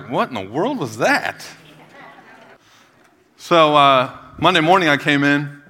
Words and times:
like, 0.00 0.10
what 0.10 0.28
in 0.28 0.34
the 0.34 0.42
world 0.42 0.76
was 0.76 0.98
that? 0.98 1.46
So, 3.38 3.74
uh, 3.74 4.14
Monday 4.36 4.60
morning 4.60 4.90
I 4.90 4.98
came 4.98 5.24
in. 5.24 5.62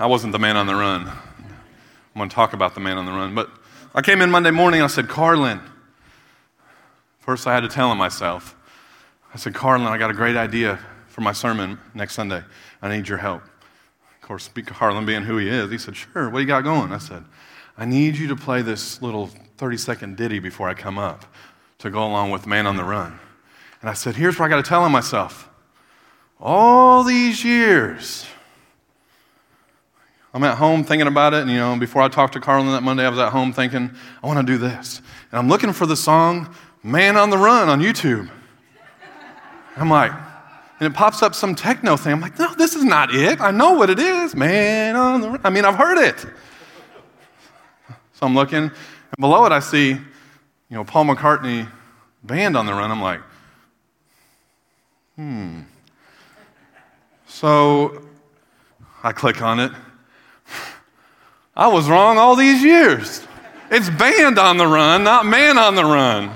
I 0.00 0.06
wasn't 0.06 0.32
the 0.32 0.40
man 0.40 0.56
on 0.56 0.66
the 0.66 0.74
run. 0.74 1.06
I'm 1.06 2.16
going 2.16 2.28
to 2.28 2.34
talk 2.34 2.54
about 2.54 2.74
the 2.74 2.80
man 2.80 2.98
on 2.98 3.06
the 3.06 3.12
run. 3.12 3.36
But 3.36 3.48
I 3.94 4.02
came 4.02 4.20
in 4.20 4.32
Monday 4.32 4.50
morning. 4.50 4.82
I 4.82 4.88
said, 4.88 5.08
Carlin. 5.08 5.60
First, 7.20 7.46
I 7.46 7.54
had 7.54 7.60
to 7.60 7.68
tell 7.68 7.92
him 7.92 7.98
myself. 7.98 8.56
I 9.32 9.36
said, 9.36 9.54
Carlin, 9.54 9.86
I 9.86 9.96
got 9.96 10.10
a 10.10 10.14
great 10.14 10.34
idea 10.34 10.80
for 11.06 11.20
my 11.20 11.32
sermon 11.32 11.78
next 11.94 12.14
Sunday. 12.14 12.42
I 12.82 12.96
need 12.96 13.06
your 13.06 13.18
help. 13.18 13.44
Of 13.44 14.22
course, 14.22 14.50
Carlin 14.66 15.06
being 15.06 15.22
who 15.22 15.36
he 15.36 15.48
is, 15.48 15.70
he 15.70 15.78
said, 15.78 15.94
Sure, 15.94 16.28
what 16.30 16.38
do 16.38 16.40
you 16.40 16.48
got 16.48 16.64
going? 16.64 16.90
I 16.92 16.98
said, 16.98 17.24
I 17.78 17.84
need 17.84 18.16
you 18.16 18.26
to 18.26 18.34
play 18.34 18.62
this 18.62 19.00
little 19.00 19.28
30 19.58 19.76
second 19.76 20.16
ditty 20.16 20.40
before 20.40 20.68
I 20.68 20.74
come 20.74 20.98
up 20.98 21.26
to 21.80 21.90
go 21.90 22.04
along 22.04 22.30
with 22.30 22.46
Man 22.46 22.66
on 22.66 22.76
the 22.76 22.84
Run. 22.84 23.18
And 23.80 23.90
I 23.90 23.94
said, 23.94 24.16
Here's 24.16 24.38
what 24.38 24.46
I 24.46 24.48
got 24.48 24.62
to 24.62 24.68
tell 24.68 24.84
him 24.84 24.92
myself. 24.92 25.48
All 26.38 27.02
these 27.02 27.44
years, 27.44 28.26
I'm 30.32 30.44
at 30.44 30.56
home 30.56 30.84
thinking 30.84 31.08
about 31.08 31.34
it, 31.34 31.42
and 31.42 31.50
you 31.50 31.56
know, 31.56 31.76
before 31.76 32.02
I 32.02 32.08
talked 32.08 32.34
to 32.34 32.40
Carlin 32.40 32.68
that 32.68 32.82
Monday, 32.82 33.04
I 33.04 33.08
was 33.08 33.18
at 33.18 33.32
home 33.32 33.52
thinking, 33.52 33.90
I 34.22 34.26
want 34.26 34.38
to 34.38 34.52
do 34.52 34.58
this. 34.58 35.02
And 35.30 35.38
I'm 35.38 35.48
looking 35.48 35.72
for 35.72 35.86
the 35.86 35.96
song 35.96 36.54
Man 36.82 37.16
on 37.16 37.30
the 37.30 37.38
Run 37.38 37.68
on 37.68 37.80
YouTube. 37.80 38.30
I'm 39.76 39.90
like, 39.90 40.12
and 40.12 40.86
it 40.86 40.94
pops 40.94 41.22
up 41.22 41.34
some 41.34 41.54
techno 41.54 41.96
thing. 41.96 42.12
I'm 42.12 42.20
like, 42.20 42.38
no, 42.38 42.54
this 42.54 42.74
is 42.74 42.84
not 42.84 43.14
it. 43.14 43.40
I 43.40 43.50
know 43.50 43.72
what 43.72 43.90
it 43.90 43.98
is. 43.98 44.34
Man 44.34 44.96
on 44.96 45.20
the 45.20 45.30
Run. 45.30 45.40
I 45.44 45.50
mean, 45.50 45.64
I've 45.64 45.76
heard 45.76 45.98
it. 45.98 46.26
So 48.14 48.26
I'm 48.26 48.34
looking, 48.34 48.64
and 48.64 48.72
below 49.18 49.44
it, 49.46 49.52
I 49.52 49.60
see, 49.60 49.98
you 50.70 50.76
know, 50.76 50.84
Paul 50.84 51.04
McCartney 51.04 51.68
band 52.22 52.56
on 52.56 52.64
the 52.64 52.72
run. 52.72 52.90
I'm 52.90 53.02
like, 53.02 53.20
hmm. 55.16 55.60
So 57.26 58.06
I 59.02 59.12
click 59.12 59.42
on 59.42 59.60
it. 59.60 59.72
I 61.56 61.66
was 61.66 61.88
wrong 61.88 62.18
all 62.18 62.36
these 62.36 62.62
years. 62.62 63.26
It's 63.70 63.90
band 63.90 64.38
on 64.38 64.56
the 64.56 64.66
run, 64.66 65.04
not 65.04 65.26
man 65.26 65.58
on 65.58 65.74
the 65.74 65.84
run. 65.84 66.30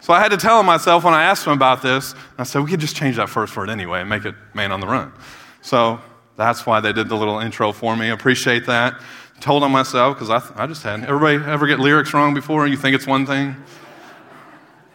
So 0.00 0.12
I 0.12 0.20
had 0.20 0.30
to 0.30 0.36
tell 0.36 0.62
myself 0.62 1.04
when 1.04 1.14
I 1.14 1.24
asked 1.24 1.46
him 1.46 1.52
about 1.52 1.82
this, 1.82 2.14
I 2.36 2.42
said, 2.42 2.62
we 2.62 2.70
could 2.70 2.80
just 2.80 2.96
change 2.96 3.16
that 3.16 3.28
first 3.28 3.56
word 3.56 3.70
anyway 3.70 4.00
and 4.00 4.08
make 4.08 4.24
it 4.24 4.34
man 4.54 4.72
on 4.72 4.80
the 4.80 4.86
run. 4.86 5.12
So 5.60 6.00
that's 6.36 6.66
why 6.66 6.80
they 6.80 6.92
did 6.92 7.08
the 7.08 7.16
little 7.16 7.38
intro 7.38 7.72
for 7.72 7.96
me. 7.96 8.10
Appreciate 8.10 8.66
that. 8.66 9.00
Told 9.42 9.64
on 9.64 9.72
myself 9.72 10.16
because 10.16 10.30
I, 10.30 10.62
I 10.62 10.68
just 10.68 10.84
had. 10.84 11.04
Everybody 11.04 11.50
ever 11.50 11.66
get 11.66 11.80
lyrics 11.80 12.14
wrong 12.14 12.32
before? 12.32 12.62
And 12.62 12.70
you 12.70 12.78
think 12.78 12.94
it's 12.94 13.08
one 13.08 13.26
thing? 13.26 13.56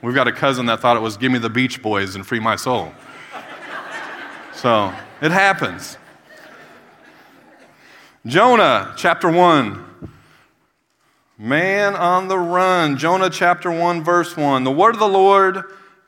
We've 0.02 0.16
got 0.16 0.30
a 0.30 0.32
cousin 0.32 0.68
that 0.68 0.80
thought 0.80 0.96
it 0.96 1.02
was 1.02 1.18
Give 1.18 1.34
Me 1.34 1.38
the 1.38 1.50
Beach 1.50 1.82
Boys 1.82 2.16
and 2.16 2.26
Free 2.26 2.40
My 2.40 2.56
Soul. 2.56 2.94
So 4.54 4.94
it 5.22 5.32
happens. 5.32 5.98
Jonah, 8.26 8.94
chapter 8.96 9.30
1. 9.30 9.84
Man 11.38 11.94
on 11.94 12.30
the 12.30 12.40
run. 12.40 12.98
Jonah 12.98 13.30
chapter 13.30 13.70
1, 13.70 14.02
verse 14.02 14.38
1. 14.38 14.64
The 14.64 14.72
word 14.72 14.96
of 14.96 15.02
the 15.02 15.10
Lord 15.10 15.62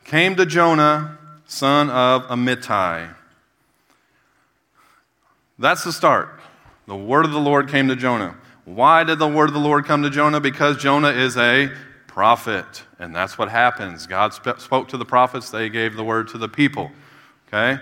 came 0.05 0.37
to 0.37 0.45
Jonah, 0.45 1.17
son 1.45 1.89
of 1.89 2.25
Amittai. 2.27 3.13
That's 5.57 5.83
the 5.83 5.91
start. 5.91 6.38
The 6.89 6.97
word 6.97 7.23
of 7.23 7.33
the 7.33 7.39
Lord 7.39 7.69
came 7.69 7.87
to 7.89 7.95
Jonah. 7.95 8.35
Why 8.65 9.03
did 9.03 9.19
the 9.19 9.27
word 9.27 9.49
of 9.49 9.53
the 9.53 9.59
Lord 9.59 9.85
come 9.85 10.01
to 10.01 10.09
Jonah? 10.09 10.39
Because 10.39 10.75
Jonah 10.75 11.11
is 11.11 11.37
a 11.37 11.69
prophet. 12.07 12.83
And 12.97 13.15
that's 13.15 13.37
what 13.37 13.47
happens. 13.47 14.07
God 14.07 14.33
sp- 14.33 14.57
spoke 14.57 14.87
to 14.87 14.97
the 14.97 15.05
prophets, 15.05 15.51
they 15.51 15.69
gave 15.69 15.95
the 15.95 16.03
word 16.03 16.29
to 16.29 16.39
the 16.39 16.49
people. 16.49 16.89
Okay? 17.47 17.79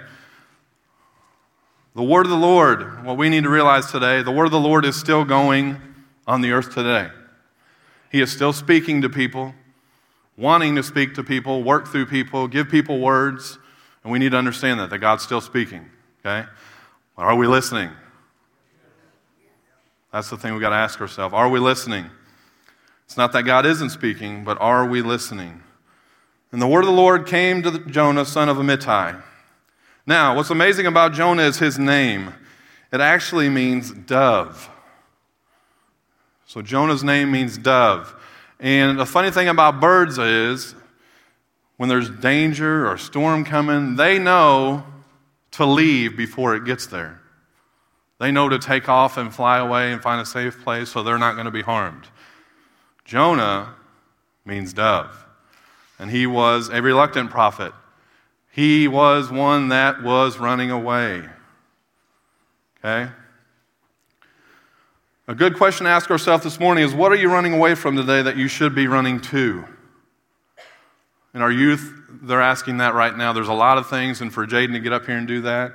The 1.96 2.04
word 2.04 2.26
of 2.26 2.32
the 2.32 2.38
Lord, 2.38 3.06
what 3.06 3.16
we 3.16 3.30
need 3.30 3.46
to 3.46 3.50
realize 3.50 3.90
today, 3.90 4.24
the 4.24 4.32
word 4.32 4.44
of 4.44 4.52
the 4.52 4.60
Lord 4.60 4.84
is 4.84 4.98
still 4.98 5.24
going 5.24 5.82
on 6.28 6.42
the 6.42 6.52
earth 6.52 6.74
today. 6.74 7.08
He 8.12 8.20
is 8.20 8.30
still 8.30 8.52
speaking 8.52 9.04
to 9.04 9.10
people, 9.10 9.56
wanting 10.36 10.76
to 10.76 10.84
speak 10.84 11.16
to 11.16 11.24
people, 11.24 11.64
work 11.64 11.88
through 11.88 12.08
people, 12.08 12.50
give 12.50 12.68
people 12.68 13.00
words. 13.00 13.58
And 14.04 14.12
we 14.12 14.20
need 14.20 14.34
to 14.34 14.38
understand 14.38 14.82
that, 14.82 14.90
that 14.90 15.00
God's 15.00 15.24
still 15.24 15.40
speaking. 15.40 15.86
Okay? 16.26 16.46
Are 17.18 17.38
we 17.38 17.48
listening? 17.48 17.90
That's 20.12 20.30
the 20.30 20.38
thing 20.38 20.54
we've 20.54 20.62
got 20.62 20.70
to 20.70 20.76
ask 20.76 21.02
ourselves. 21.02 21.34
Are 21.34 21.50
we 21.50 21.60
listening? 21.60 22.10
It's 23.06 23.18
not 23.18 23.32
that 23.34 23.44
God 23.44 23.66
isn't 23.66 23.90
speaking, 23.90 24.44
but 24.44 24.60
are 24.60 24.86
we 24.86 25.02
listening? 25.02 25.62
And 26.52 26.62
the 26.62 26.68
word 26.68 26.82
of 26.82 26.88
the 26.88 26.92
Lord 26.92 27.28
came 27.28 27.62
to 27.64 27.80
Jonah, 27.80 28.26
son 28.26 28.50
of 28.50 28.58
Amittai. 28.58 29.22
Now, 30.06 30.36
what's 30.36 30.50
amazing 30.50 30.86
about 30.86 31.14
Jonah 31.14 31.44
is 31.44 31.60
his 31.60 31.78
name. 31.78 32.34
It 32.92 33.02
actually 33.02 33.50
means 33.50 33.92
dove. 33.92 34.70
So 36.46 36.62
Jonah's 36.62 37.04
name 37.04 37.32
means 37.32 37.58
dove. 37.58 38.16
And 38.60 38.98
the 38.98 39.06
funny 39.06 39.32
thing 39.32 39.50
about 39.50 39.82
birds 39.82 40.18
is 40.18 40.74
when 41.76 41.90
there's 41.90 42.10
danger 42.10 42.90
or 42.90 42.98
storm 42.98 43.44
coming, 43.44 43.98
they 43.98 44.18
know 44.18 44.84
to 45.52 45.66
leave 45.66 46.16
before 46.16 46.56
it 46.56 46.66
gets 46.66 46.88
there. 46.88 47.22
They 48.20 48.32
know 48.32 48.50
to 48.50 48.58
take 48.58 48.90
off 48.90 49.18
and 49.18 49.34
fly 49.34 49.60
away 49.60 49.92
and 49.92 50.02
find 50.02 50.20
a 50.20 50.26
safe 50.26 50.64
place 50.64 50.90
so 50.90 51.04
they're 51.04 51.20
not 51.20 51.34
going 51.34 51.46
to 51.46 51.52
be 51.52 51.62
harmed. 51.62 52.08
Jonah 53.06 53.76
means 54.44 54.74
dove, 54.74 55.26
and 56.00 56.10
he 56.10 56.26
was 56.26 56.70
a 56.70 56.82
reluctant 56.82 57.30
prophet. 57.30 57.74
He 58.52 58.88
was 58.88 59.30
one 59.30 59.70
that 59.70 60.02
was 60.02 60.40
running 60.40 60.72
away. 60.72 61.24
Okay? 62.80 63.12
A 65.28 65.36
good 65.36 65.58
question 65.58 65.86
to 65.86 65.92
ask 65.92 66.10
ourselves 66.10 66.44
this 66.44 66.60
morning 66.60 66.84
is 66.84 66.94
what 66.94 67.12
are 67.12 67.16
you 67.16 67.30
running 67.30 67.54
away 67.54 67.76
from 67.76 67.96
today 67.96 68.22
that 68.22 68.38
you 68.38 68.48
should 68.48 68.74
be 68.74 68.88
running 68.88 69.20
to? 69.22 69.66
In 71.34 71.42
our 71.42 71.52
youth, 71.52 71.94
they're 72.24 72.42
asking 72.42 72.78
that 72.78 72.96
right 72.96 73.16
now. 73.16 73.34
There's 73.34 73.48
a 73.48 73.54
lot 73.54 73.78
of 73.78 73.90
things, 73.90 74.22
and 74.22 74.34
for 74.34 74.48
Jaden 74.48 74.72
to 74.74 74.80
get 74.80 74.94
up 74.94 75.06
here 75.06 75.18
and 75.18 75.28
do 75.28 75.42
that, 75.42 75.74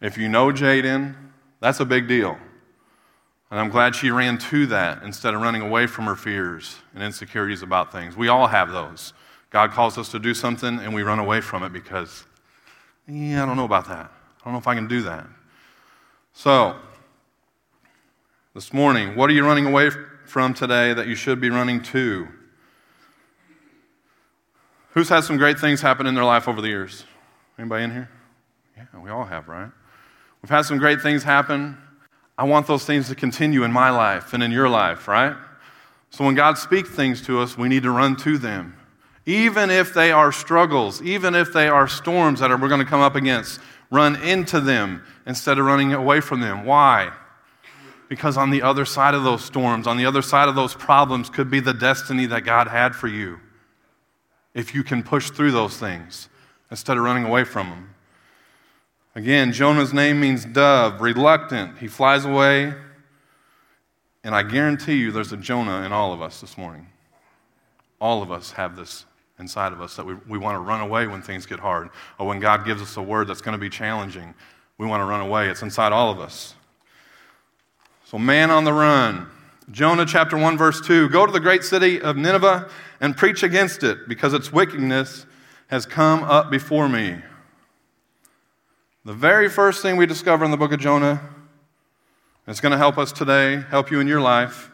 if 0.00 0.16
you 0.16 0.28
know 0.28 0.46
Jaden, 0.52 1.14
that's 1.62 1.78
a 1.78 1.84
big 1.84 2.08
deal. 2.08 2.36
And 3.50 3.60
I'm 3.60 3.68
glad 3.68 3.94
she 3.94 4.10
ran 4.10 4.36
to 4.38 4.66
that 4.66 5.02
instead 5.04 5.32
of 5.32 5.40
running 5.40 5.62
away 5.62 5.86
from 5.86 6.06
her 6.06 6.16
fears 6.16 6.76
and 6.92 7.04
insecurities 7.04 7.62
about 7.62 7.92
things. 7.92 8.16
We 8.16 8.28
all 8.28 8.48
have 8.48 8.72
those. 8.72 9.12
God 9.50 9.70
calls 9.70 9.96
us 9.96 10.08
to 10.10 10.18
do 10.18 10.34
something 10.34 10.80
and 10.80 10.92
we 10.92 11.02
run 11.02 11.20
away 11.20 11.40
from 11.40 11.62
it 11.62 11.72
because, 11.72 12.24
yeah, 13.06 13.42
I 13.42 13.46
don't 13.46 13.56
know 13.56 13.64
about 13.64 13.86
that. 13.88 14.10
I 14.40 14.44
don't 14.44 14.54
know 14.54 14.58
if 14.58 14.66
I 14.66 14.74
can 14.74 14.88
do 14.88 15.02
that. 15.02 15.26
So, 16.32 16.74
this 18.54 18.72
morning, 18.72 19.14
what 19.14 19.30
are 19.30 19.32
you 19.32 19.44
running 19.44 19.66
away 19.66 19.90
from 20.26 20.54
today 20.54 20.92
that 20.94 21.06
you 21.06 21.14
should 21.14 21.40
be 21.40 21.50
running 21.50 21.80
to? 21.84 22.26
Who's 24.90 25.08
had 25.08 25.24
some 25.24 25.36
great 25.36 25.60
things 25.60 25.80
happen 25.80 26.06
in 26.06 26.14
their 26.14 26.24
life 26.24 26.48
over 26.48 26.60
the 26.60 26.68
years? 26.68 27.04
Anybody 27.56 27.84
in 27.84 27.92
here? 27.92 28.10
Yeah, 28.76 29.00
we 29.00 29.10
all 29.10 29.24
have, 29.24 29.46
right? 29.46 29.70
We've 30.42 30.50
had 30.50 30.62
some 30.62 30.78
great 30.78 31.00
things 31.00 31.22
happen. 31.22 31.78
I 32.36 32.44
want 32.44 32.66
those 32.66 32.84
things 32.84 33.08
to 33.08 33.14
continue 33.14 33.62
in 33.62 33.72
my 33.72 33.90
life 33.90 34.32
and 34.32 34.42
in 34.42 34.50
your 34.50 34.68
life, 34.68 35.06
right? 35.06 35.36
So 36.10 36.24
when 36.24 36.34
God 36.34 36.58
speaks 36.58 36.90
things 36.90 37.22
to 37.22 37.40
us, 37.40 37.56
we 37.56 37.68
need 37.68 37.84
to 37.84 37.90
run 37.90 38.16
to 38.16 38.38
them. 38.38 38.76
Even 39.24 39.70
if 39.70 39.94
they 39.94 40.10
are 40.10 40.32
struggles, 40.32 41.00
even 41.00 41.34
if 41.34 41.52
they 41.52 41.68
are 41.68 41.86
storms 41.86 42.40
that 42.40 42.50
are, 42.50 42.56
we're 42.56 42.68
going 42.68 42.80
to 42.80 42.86
come 42.86 43.00
up 43.00 43.14
against, 43.14 43.60
run 43.90 44.16
into 44.16 44.60
them 44.60 45.04
instead 45.26 45.58
of 45.58 45.64
running 45.64 45.92
away 45.92 46.20
from 46.20 46.40
them. 46.40 46.64
Why? 46.64 47.12
Because 48.08 48.36
on 48.36 48.50
the 48.50 48.62
other 48.62 48.84
side 48.84 49.14
of 49.14 49.22
those 49.22 49.44
storms, 49.44 49.86
on 49.86 49.96
the 49.96 50.04
other 50.04 50.22
side 50.22 50.48
of 50.48 50.56
those 50.56 50.74
problems, 50.74 51.30
could 51.30 51.50
be 51.50 51.60
the 51.60 51.72
destiny 51.72 52.26
that 52.26 52.44
God 52.44 52.66
had 52.66 52.96
for 52.96 53.06
you. 53.06 53.38
If 54.54 54.74
you 54.74 54.82
can 54.82 55.02
push 55.02 55.30
through 55.30 55.52
those 55.52 55.76
things 55.76 56.28
instead 56.70 56.96
of 56.96 57.04
running 57.04 57.24
away 57.24 57.44
from 57.44 57.70
them. 57.70 57.91
Again, 59.14 59.52
Jonah's 59.52 59.92
name 59.92 60.20
means 60.20 60.44
dove, 60.44 61.00
reluctant. 61.00 61.78
He 61.78 61.86
flies 61.86 62.24
away. 62.24 62.74
And 64.24 64.34
I 64.34 64.42
guarantee 64.42 64.94
you 64.94 65.12
there's 65.12 65.32
a 65.32 65.36
Jonah 65.36 65.82
in 65.84 65.92
all 65.92 66.12
of 66.12 66.22
us 66.22 66.40
this 66.40 66.56
morning. 66.56 66.86
All 68.00 68.22
of 68.22 68.32
us 68.32 68.52
have 68.52 68.76
this 68.76 69.04
inside 69.38 69.72
of 69.72 69.80
us 69.80 69.96
that 69.96 70.06
we, 70.06 70.14
we 70.28 70.38
want 70.38 70.54
to 70.54 70.60
run 70.60 70.80
away 70.80 71.06
when 71.06 71.20
things 71.20 71.46
get 71.46 71.58
hard 71.58 71.90
or 72.18 72.26
when 72.26 72.40
God 72.40 72.64
gives 72.64 72.80
us 72.80 72.96
a 72.96 73.02
word 73.02 73.28
that's 73.28 73.40
going 73.40 73.52
to 73.52 73.58
be 73.58 73.68
challenging. 73.68 74.34
We 74.78 74.86
want 74.86 75.00
to 75.00 75.04
run 75.04 75.20
away. 75.20 75.48
It's 75.48 75.62
inside 75.62 75.92
all 75.92 76.10
of 76.10 76.20
us. 76.20 76.54
So, 78.04 78.18
man 78.18 78.50
on 78.50 78.64
the 78.64 78.72
run. 78.72 79.26
Jonah 79.70 80.06
chapter 80.06 80.36
1, 80.36 80.56
verse 80.56 80.80
2 80.80 81.08
Go 81.08 81.26
to 81.26 81.32
the 81.32 81.40
great 81.40 81.64
city 81.64 82.00
of 82.00 82.16
Nineveh 82.16 82.68
and 83.00 83.16
preach 83.16 83.42
against 83.42 83.82
it, 83.82 84.08
because 84.08 84.34
its 84.34 84.52
wickedness 84.52 85.26
has 85.68 85.86
come 85.86 86.22
up 86.22 86.50
before 86.50 86.88
me. 86.88 87.16
The 89.04 89.12
very 89.12 89.48
first 89.48 89.82
thing 89.82 89.96
we 89.96 90.06
discover 90.06 90.44
in 90.44 90.50
the 90.50 90.56
book 90.56 90.72
of 90.72 90.78
Jonah, 90.78 91.20
it's 92.46 92.60
going 92.60 92.72
to 92.72 92.78
help 92.78 92.98
us 92.98 93.10
today, 93.10 93.62
help 93.68 93.90
you 93.90 94.00
in 94.00 94.06
your 94.06 94.20
life. 94.20 94.70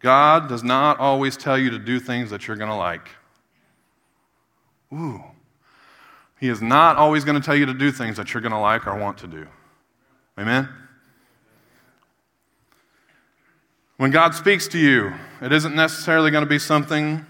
God 0.00 0.48
does 0.48 0.64
not 0.64 0.98
always 0.98 1.36
tell 1.36 1.58
you 1.58 1.70
to 1.70 1.78
do 1.78 2.00
things 2.00 2.30
that 2.30 2.46
you're 2.46 2.56
going 2.56 2.70
to 2.70 2.76
like. 2.76 3.08
Ooh. 4.92 5.22
He 6.40 6.48
is 6.48 6.62
not 6.62 6.96
always 6.96 7.24
going 7.24 7.40
to 7.40 7.44
tell 7.44 7.56
you 7.56 7.66
to 7.66 7.74
do 7.74 7.90
things 7.90 8.16
that 8.16 8.32
you're 8.32 8.40
going 8.40 8.52
to 8.52 8.58
like 8.58 8.86
or 8.86 8.96
want 8.96 9.18
to 9.18 9.26
do. 9.26 9.46
Amen? 10.38 10.68
When 13.96 14.12
God 14.12 14.34
speaks 14.34 14.68
to 14.68 14.78
you, 14.78 15.12
it 15.42 15.52
isn't 15.52 15.74
necessarily 15.74 16.30
going 16.30 16.44
to 16.44 16.48
be 16.48 16.60
something 16.60 17.26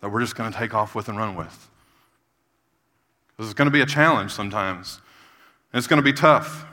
that 0.00 0.10
we're 0.10 0.20
just 0.20 0.36
going 0.36 0.52
to 0.52 0.58
take 0.58 0.74
off 0.74 0.94
with 0.94 1.08
and 1.08 1.16
run 1.16 1.34
with. 1.34 1.70
This 3.38 3.46
is 3.46 3.54
going 3.54 3.66
to 3.66 3.72
be 3.72 3.80
a 3.80 3.86
challenge 3.86 4.32
sometimes. 4.32 5.00
It's 5.74 5.86
going 5.86 5.98
to 5.98 6.04
be 6.04 6.12
tough. 6.12 6.64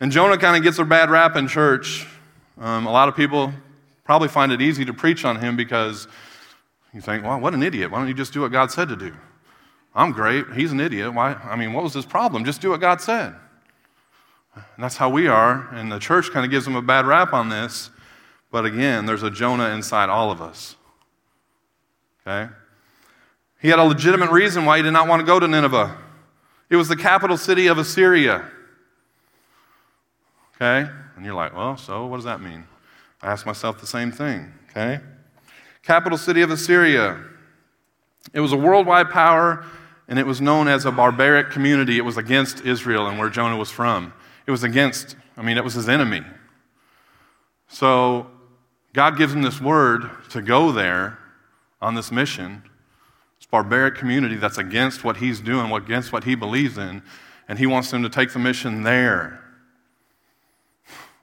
And 0.00 0.10
Jonah 0.10 0.38
kind 0.38 0.56
of 0.56 0.62
gets 0.62 0.78
a 0.78 0.84
bad 0.84 1.10
rap 1.10 1.36
in 1.36 1.48
church. 1.48 2.06
Um, 2.60 2.86
a 2.86 2.90
lot 2.90 3.08
of 3.08 3.16
people 3.16 3.52
probably 4.04 4.28
find 4.28 4.50
it 4.52 4.60
easy 4.60 4.84
to 4.84 4.92
preach 4.92 5.24
on 5.24 5.36
him 5.36 5.56
because 5.56 6.08
you 6.92 7.00
think, 7.00 7.24
well, 7.24 7.38
what 7.40 7.54
an 7.54 7.62
idiot. 7.62 7.90
Why 7.90 7.98
don't 7.98 8.08
you 8.08 8.14
just 8.14 8.32
do 8.32 8.40
what 8.40 8.52
God 8.52 8.70
said 8.70 8.88
to 8.88 8.96
do? 8.96 9.14
I'm 9.94 10.12
great. 10.12 10.46
He's 10.54 10.72
an 10.72 10.80
idiot. 10.80 11.12
Why? 11.12 11.34
I 11.34 11.56
mean, 11.56 11.72
what 11.72 11.84
was 11.84 11.94
his 11.94 12.06
problem? 12.06 12.44
Just 12.44 12.60
do 12.60 12.70
what 12.70 12.80
God 12.80 13.00
said. 13.00 13.34
And 14.54 14.84
that's 14.84 14.96
how 14.96 15.08
we 15.08 15.28
are. 15.28 15.68
And 15.72 15.90
the 15.90 15.98
church 15.98 16.30
kind 16.30 16.44
of 16.44 16.50
gives 16.50 16.66
him 16.66 16.74
a 16.74 16.82
bad 16.82 17.06
rap 17.06 17.32
on 17.32 17.48
this. 17.48 17.90
But 18.50 18.64
again, 18.64 19.06
there's 19.06 19.22
a 19.22 19.30
Jonah 19.30 19.70
inside 19.70 20.08
all 20.08 20.30
of 20.30 20.40
us. 20.40 20.76
Okay? 22.26 22.52
He 23.60 23.68
had 23.68 23.78
a 23.78 23.84
legitimate 23.84 24.30
reason 24.30 24.64
why 24.64 24.76
he 24.76 24.82
did 24.82 24.92
not 24.92 25.08
want 25.08 25.20
to 25.20 25.26
go 25.26 25.40
to 25.40 25.48
Nineveh. 25.48 25.96
It 26.70 26.76
was 26.76 26.88
the 26.88 26.96
capital 26.96 27.36
city 27.36 27.66
of 27.66 27.78
Assyria. 27.78 28.48
Okay? 30.54 30.88
And 31.16 31.24
you're 31.24 31.34
like, 31.34 31.56
well, 31.56 31.76
so 31.76 32.06
what 32.06 32.16
does 32.16 32.24
that 32.24 32.40
mean? 32.40 32.64
I 33.22 33.32
ask 33.32 33.46
myself 33.46 33.80
the 33.80 33.86
same 33.86 34.12
thing. 34.12 34.52
Okay? 34.70 35.00
Capital 35.82 36.18
city 36.18 36.42
of 36.42 36.50
Assyria. 36.50 37.18
It 38.32 38.40
was 38.40 38.52
a 38.52 38.56
worldwide 38.56 39.10
power, 39.10 39.64
and 40.06 40.18
it 40.18 40.26
was 40.26 40.40
known 40.40 40.68
as 40.68 40.84
a 40.84 40.92
barbaric 40.92 41.50
community. 41.50 41.96
It 41.96 42.04
was 42.04 42.16
against 42.16 42.60
Israel 42.60 43.06
and 43.06 43.18
where 43.18 43.30
Jonah 43.30 43.56
was 43.56 43.70
from. 43.70 44.12
It 44.46 44.50
was 44.50 44.62
against, 44.62 45.16
I 45.36 45.42
mean, 45.42 45.56
it 45.56 45.64
was 45.64 45.74
his 45.74 45.88
enemy. 45.88 46.22
So 47.68 48.30
God 48.92 49.16
gives 49.18 49.32
him 49.32 49.42
this 49.42 49.60
word 49.60 50.10
to 50.30 50.42
go 50.42 50.72
there 50.72 51.18
on 51.80 51.94
this 51.94 52.10
mission, 52.10 52.62
barbaric 53.50 53.94
community 53.94 54.36
that's 54.36 54.58
against 54.58 55.04
what 55.04 55.16
he's 55.16 55.40
doing, 55.40 55.72
against 55.72 56.12
what 56.12 56.24
he 56.24 56.34
believes 56.34 56.78
in, 56.78 57.02
and 57.48 57.58
he 57.58 57.66
wants 57.66 57.90
them 57.90 58.02
to 58.02 58.08
take 58.08 58.32
the 58.32 58.38
mission 58.38 58.82
there. 58.82 59.42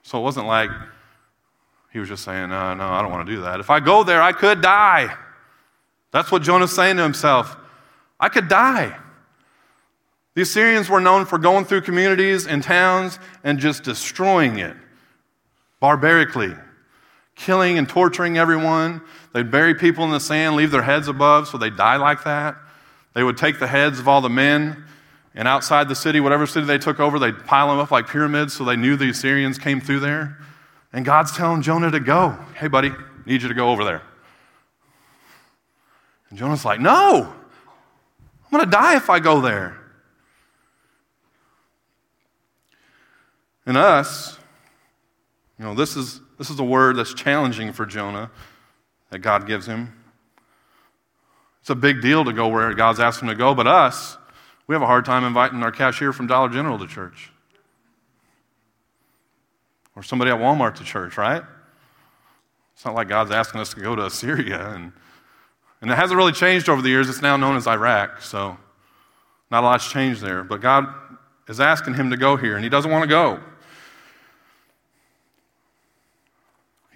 So 0.02 0.18
it 0.18 0.22
wasn't 0.22 0.46
like 0.46 0.70
he 1.92 1.98
was 1.98 2.08
just 2.08 2.24
saying, 2.24 2.50
no, 2.50 2.74
no, 2.74 2.84
I 2.84 3.02
don't 3.02 3.10
want 3.10 3.26
to 3.26 3.32
do 3.34 3.42
that. 3.42 3.60
If 3.60 3.70
I 3.70 3.80
go 3.80 4.04
there, 4.04 4.20
I 4.20 4.32
could 4.32 4.60
die. 4.60 5.14
That's 6.10 6.30
what 6.30 6.42
Jonah's 6.42 6.74
saying 6.74 6.96
to 6.96 7.02
himself. 7.02 7.56
I 8.18 8.28
could 8.28 8.48
die. 8.48 8.96
The 10.34 10.42
Assyrians 10.42 10.88
were 10.88 11.00
known 11.00 11.24
for 11.24 11.38
going 11.38 11.64
through 11.64 11.80
communities 11.82 12.46
and 12.46 12.62
towns 12.62 13.18
and 13.42 13.58
just 13.58 13.84
destroying 13.84 14.58
it 14.58 14.76
barbarically 15.80 16.54
killing 17.36 17.78
and 17.78 17.88
torturing 17.88 18.38
everyone. 18.38 19.02
They'd 19.32 19.50
bury 19.50 19.74
people 19.74 20.04
in 20.04 20.10
the 20.10 20.20
sand, 20.20 20.56
leave 20.56 20.70
their 20.70 20.82
heads 20.82 21.06
above 21.06 21.46
so 21.48 21.58
they 21.58 21.70
die 21.70 21.96
like 21.96 22.24
that. 22.24 22.56
They 23.14 23.22
would 23.22 23.36
take 23.36 23.60
the 23.60 23.66
heads 23.66 24.00
of 24.00 24.08
all 24.08 24.20
the 24.20 24.28
men, 24.28 24.84
and 25.34 25.46
outside 25.46 25.88
the 25.88 25.94
city, 25.94 26.18
whatever 26.18 26.46
city 26.46 26.66
they 26.66 26.78
took 26.78 26.98
over, 26.98 27.18
they'd 27.18 27.44
pile 27.44 27.68
them 27.68 27.78
up 27.78 27.90
like 27.90 28.08
pyramids 28.08 28.54
so 28.54 28.64
they 28.64 28.76
knew 28.76 28.96
the 28.96 29.10
Assyrians 29.10 29.58
came 29.58 29.80
through 29.80 30.00
there. 30.00 30.38
And 30.92 31.04
God's 31.04 31.36
telling 31.36 31.62
Jonah 31.62 31.90
to 31.90 32.00
go. 32.00 32.38
Hey, 32.54 32.68
buddy, 32.68 32.90
need 33.26 33.42
you 33.42 33.48
to 33.48 33.54
go 33.54 33.70
over 33.70 33.84
there. 33.84 34.02
And 36.30 36.38
Jonah's 36.38 36.64
like, 36.64 36.80
No, 36.80 37.32
I'm 38.44 38.50
going 38.50 38.64
to 38.64 38.70
die 38.70 38.96
if 38.96 39.10
I 39.10 39.20
go 39.20 39.40
there. 39.40 39.78
And 43.66 43.76
us, 43.76 44.38
you 45.58 45.64
know, 45.64 45.74
this 45.74 45.96
is 45.96 46.20
this 46.38 46.50
is 46.50 46.58
a 46.58 46.64
word 46.64 46.96
that's 46.96 47.14
challenging 47.14 47.72
for 47.72 47.86
Jonah 47.86 48.30
that 49.10 49.20
God 49.20 49.46
gives 49.46 49.66
him. 49.66 49.92
It's 51.60 51.70
a 51.70 51.74
big 51.74 52.00
deal 52.00 52.24
to 52.24 52.32
go 52.32 52.48
where 52.48 52.72
God's 52.74 53.00
asked 53.00 53.22
him 53.22 53.28
to 53.28 53.34
go, 53.34 53.54
but 53.54 53.66
us, 53.66 54.16
we 54.66 54.74
have 54.74 54.82
a 54.82 54.86
hard 54.86 55.04
time 55.04 55.24
inviting 55.24 55.62
our 55.62 55.72
cashier 55.72 56.12
from 56.12 56.26
Dollar 56.26 56.48
General 56.48 56.78
to 56.78 56.86
church. 56.86 57.30
Or 59.94 60.02
somebody 60.02 60.30
at 60.30 60.38
Walmart 60.38 60.74
to 60.76 60.84
church, 60.84 61.16
right? 61.16 61.42
It's 62.74 62.84
not 62.84 62.94
like 62.94 63.08
God's 63.08 63.30
asking 63.30 63.60
us 63.60 63.72
to 63.74 63.80
go 63.80 63.96
to 63.96 64.04
Assyria. 64.06 64.74
And, 64.74 64.92
and 65.80 65.90
it 65.90 65.94
hasn't 65.94 66.18
really 66.18 66.32
changed 66.32 66.68
over 66.68 66.82
the 66.82 66.90
years. 66.90 67.08
It's 67.08 67.22
now 67.22 67.36
known 67.36 67.56
as 67.56 67.66
Iraq, 67.66 68.20
so 68.20 68.58
not 69.50 69.64
a 69.64 69.66
lot's 69.66 69.90
changed 69.90 70.20
there. 70.20 70.44
But 70.44 70.60
God 70.60 70.86
is 71.48 71.58
asking 71.58 71.94
him 71.94 72.10
to 72.10 72.16
go 72.16 72.36
here, 72.36 72.54
and 72.54 72.62
he 72.62 72.68
doesn't 72.68 72.90
want 72.90 73.04
to 73.04 73.08
go. 73.08 73.40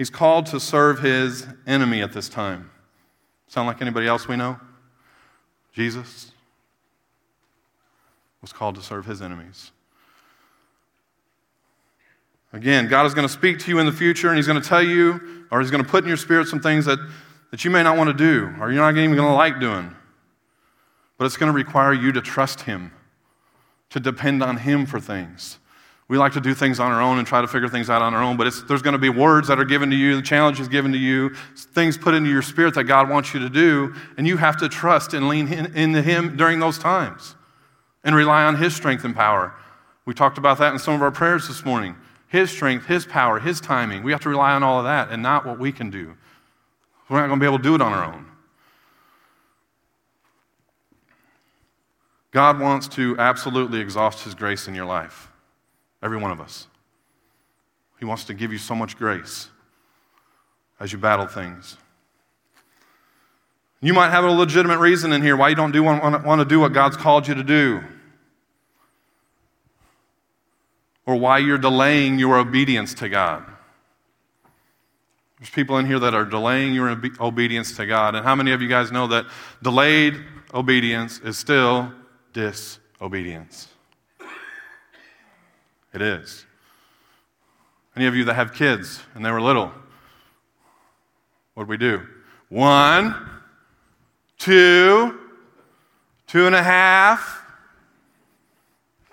He's 0.01 0.09
called 0.09 0.47
to 0.47 0.59
serve 0.59 1.01
his 1.01 1.47
enemy 1.67 2.01
at 2.01 2.15
this 2.15 2.31
time. 2.31 2.71
Sound 3.49 3.67
like 3.67 3.83
anybody 3.83 4.07
else 4.07 4.27
we 4.27 4.35
know? 4.35 4.59
Jesus 5.75 6.33
was 8.41 8.51
called 8.51 8.77
to 8.77 8.81
serve 8.81 9.05
his 9.05 9.21
enemies. 9.21 9.73
Again, 12.55 12.89
God 12.89 13.05
is 13.05 13.13
going 13.13 13.29
to 13.29 13.33
speak 13.33 13.59
to 13.59 13.71
you 13.71 13.79
in 13.79 13.85
the 13.85 13.93
future 13.93 14.29
and 14.29 14.39
he's 14.39 14.47
going 14.47 14.59
to 14.59 14.67
tell 14.67 14.83
you, 14.83 15.45
or 15.51 15.61
he's 15.61 15.71
going 15.71 15.85
to 15.85 15.91
put 15.91 16.03
in 16.03 16.09
your 16.09 16.17
spirit 16.17 16.49
some 16.49 16.61
things 16.61 16.87
that, 16.87 16.99
that 17.51 17.67
you 17.67 17.71
may 17.71 17.83
not 17.83 17.99
want 17.99 18.09
to 18.09 18.15
do, 18.15 18.55
or 18.59 18.73
you're 18.73 18.81
not 18.81 18.97
even 18.97 19.15
going 19.15 19.29
to 19.29 19.35
like 19.35 19.61
doing. 19.61 19.95
But 21.19 21.27
it's 21.27 21.37
going 21.37 21.53
to 21.53 21.55
require 21.55 21.93
you 21.93 22.11
to 22.13 22.23
trust 22.23 22.63
him, 22.63 22.91
to 23.91 24.01
depend 24.01 24.43
on 24.43 24.57
him 24.57 24.87
for 24.87 24.99
things. 24.99 25.59
We 26.11 26.19
like 26.19 26.33
to 26.33 26.41
do 26.41 26.55
things 26.55 26.81
on 26.81 26.91
our 26.91 27.01
own 27.01 27.19
and 27.19 27.27
try 27.27 27.41
to 27.41 27.47
figure 27.47 27.69
things 27.69 27.89
out 27.89 28.03
on 28.03 28.15
our 28.15 28.23
own, 28.25 28.37
but 28.37 28.53
there's 28.67 28.83
going 28.83 28.95
to 28.95 28.99
be 28.99 29.09
words 29.09 29.47
that 29.47 29.61
are 29.61 29.65
given 29.65 29.91
to 29.91 29.97
you, 29.97 30.17
the 30.17 30.23
challenge 30.23 30.59
is 30.59 30.67
given 30.67 30.91
to 30.91 30.99
you, 30.99 31.33
things 31.55 31.97
put 31.97 32.15
into 32.15 32.29
your 32.29 32.43
spirit 32.43 32.75
that 32.75 32.83
God 32.85 33.09
wants 33.09 33.33
you 33.33 33.39
to 33.39 33.49
do, 33.49 33.95
and 34.17 34.27
you 34.27 34.37
have 34.37 34.57
to 34.57 34.69
trust 34.69 35.15
and 35.15 35.29
lean 35.29 35.47
in, 35.47 35.67
into 35.77 36.03
Him 36.03 36.37
during 36.37 36.59
those 36.59 36.79
times 36.81 37.37
and 38.03 38.17
rely 38.17 38.43
on 38.43 38.57
His 38.57 38.75
strength 38.75 39.05
and 39.05 39.15
power. 39.15 39.55
We 40.05 40.13
talked 40.13 40.37
about 40.37 40.59
that 40.59 40.73
in 40.73 40.81
some 40.81 40.95
of 40.95 41.03
our 41.03 41.13
prayers 41.13 41.47
this 41.47 41.65
morning. 41.65 41.95
His 42.27 42.51
strength, 42.51 42.87
His 42.87 43.07
power, 43.07 43.39
His 43.39 43.61
timing. 43.61 44.03
We 44.03 44.11
have 44.11 44.23
to 44.23 44.31
rely 44.31 44.51
on 44.51 44.65
all 44.65 44.79
of 44.79 44.87
that 44.87 45.11
and 45.11 45.23
not 45.23 45.47
what 45.47 45.61
we 45.61 45.71
can 45.71 45.91
do. 45.91 46.17
We're 47.09 47.21
not 47.21 47.29
going 47.29 47.39
to 47.39 47.45
be 47.45 47.47
able 47.47 47.59
to 47.59 47.63
do 47.63 47.77
it 47.77 47.81
on 47.81 47.93
our 47.93 48.13
own. 48.13 48.27
God 52.33 52.59
wants 52.59 52.89
to 52.89 53.17
absolutely 53.17 53.79
exhaust 53.79 54.25
His 54.25 54.35
grace 54.35 54.67
in 54.67 54.75
your 54.75 54.87
life. 54.87 55.30
Every 56.03 56.19
one 56.19 56.31
of 56.31 56.41
us. 56.41 56.67
He 57.99 58.05
wants 58.05 58.25
to 58.25 58.35
give 58.35 58.53
you 58.53 58.59
so 58.59 58.75
much 58.75 58.97
grace 58.97 59.49
as 60.81 60.93
you 60.93 60.99
battle 60.99 61.27
things. 61.27 61.77
You 63.83 63.95
might 63.95 64.11
have 64.11 64.25
a 64.25 64.31
legitimate 64.31 64.79
reason 64.79 65.13
in 65.13 65.23
here 65.23 65.37
why 65.37 65.51
you 65.51 65.55
don't 65.55 65.73
do 65.73 65.83
want, 65.83 66.25
want 66.25 66.41
to 66.41 66.45
do 66.45 66.61
what 66.61 66.73
God's 66.73 66.97
called 66.97 67.29
you 67.29 67.35
to 67.35 67.45
do. 67.45 67.83
Or 71.07 71.17
why 71.17 71.39
you're 71.39 71.59
delaying 71.59 72.19
your 72.19 72.39
obedience 72.39 72.95
to 72.95 73.09
God. 73.09 73.45
There's 75.39 75.51
people 75.51 75.79
in 75.79 75.87
here 75.87 75.99
that 75.99 76.15
are 76.15 76.27
delaying 76.27 76.75
your 76.75 76.91
obedience 77.19 77.75
to 77.77 77.87
God. 77.87 78.15
And 78.15 78.25
how 78.25 78.35
many 78.35 78.53
of 78.53 78.61
you 78.61 78.69
guys 78.69 78.93
know 78.93 79.07
that 79.07 79.27
delayed 79.63 80.23
obedience 80.53 81.19
is 81.21 81.39
still 81.39 81.91
disobedience? 82.35 83.69
It 85.93 86.03
is. 86.03 86.47
Any 87.97 88.07
of 88.07 88.15
you 88.15 88.25
that 88.25 88.35
have 88.35 88.55
kids 88.55 89.01
and 89.15 89.25
they 89.25 89.31
were 89.31 89.41
little, 89.41 89.73
what 91.55 91.65
do 91.65 91.69
we 91.69 91.77
do? 91.77 92.07
One, 92.49 93.15
two, 94.39 95.19
two 96.27 96.47
and 96.47 96.55
a 96.55 96.63
half, 96.63 97.43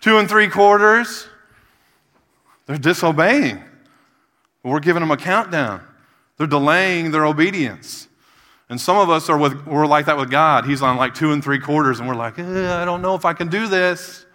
two 0.02 0.18
and 0.18 0.30
three 0.30 0.48
quarters. 0.48 1.28
They're 2.68 2.78
disobeying. 2.78 3.64
We're 4.64 4.80
giving 4.80 5.02
them 5.02 5.12
a 5.12 5.18
countdown. 5.18 5.82
They're 6.38 6.48
delaying 6.48 7.12
their 7.12 7.26
obedience. 7.26 8.08
And 8.70 8.80
some 8.80 8.98
of 8.98 9.10
us 9.10 9.30
are 9.30 9.38
with, 9.38 9.66
we're 9.66 9.88
like 9.88 10.06
that 10.08 10.18
with 10.18 10.30
God. 10.30 10.66
He's 10.66 10.82
on 10.82 10.98
like 10.98 11.16
two 11.16 11.32
and 11.32 11.42
three 11.42 11.60
quarters, 11.60 12.00
and 12.00 12.08
we're 12.08 12.16
like, 12.16 12.38
eh, 12.38 12.82
I 12.82 12.84
don't 12.84 13.02
know 13.02 13.16
if 13.16 13.24
I 13.24 13.34
can 13.34 13.48
do 13.48 13.68
this 13.68 14.27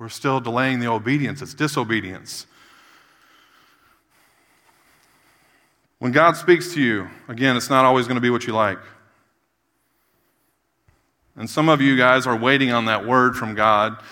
we're 0.00 0.08
still 0.08 0.40
delaying 0.40 0.80
the 0.80 0.86
obedience. 0.86 1.42
It's 1.42 1.52
disobedience. 1.52 2.46
When 5.98 6.10
God 6.10 6.38
speaks 6.38 6.72
to 6.72 6.80
you, 6.80 7.10
again, 7.28 7.54
it's 7.54 7.68
not 7.68 7.84
always 7.84 8.06
going 8.06 8.14
to 8.14 8.22
be 8.22 8.30
what 8.30 8.46
you 8.46 8.54
like. 8.54 8.78
And 11.36 11.48
some 11.48 11.68
of 11.68 11.82
you 11.82 11.98
guys 11.98 12.26
are 12.26 12.34
waiting 12.34 12.72
on 12.72 12.86
that 12.86 13.06
word 13.06 13.36
from 13.36 13.54
God 13.54 14.02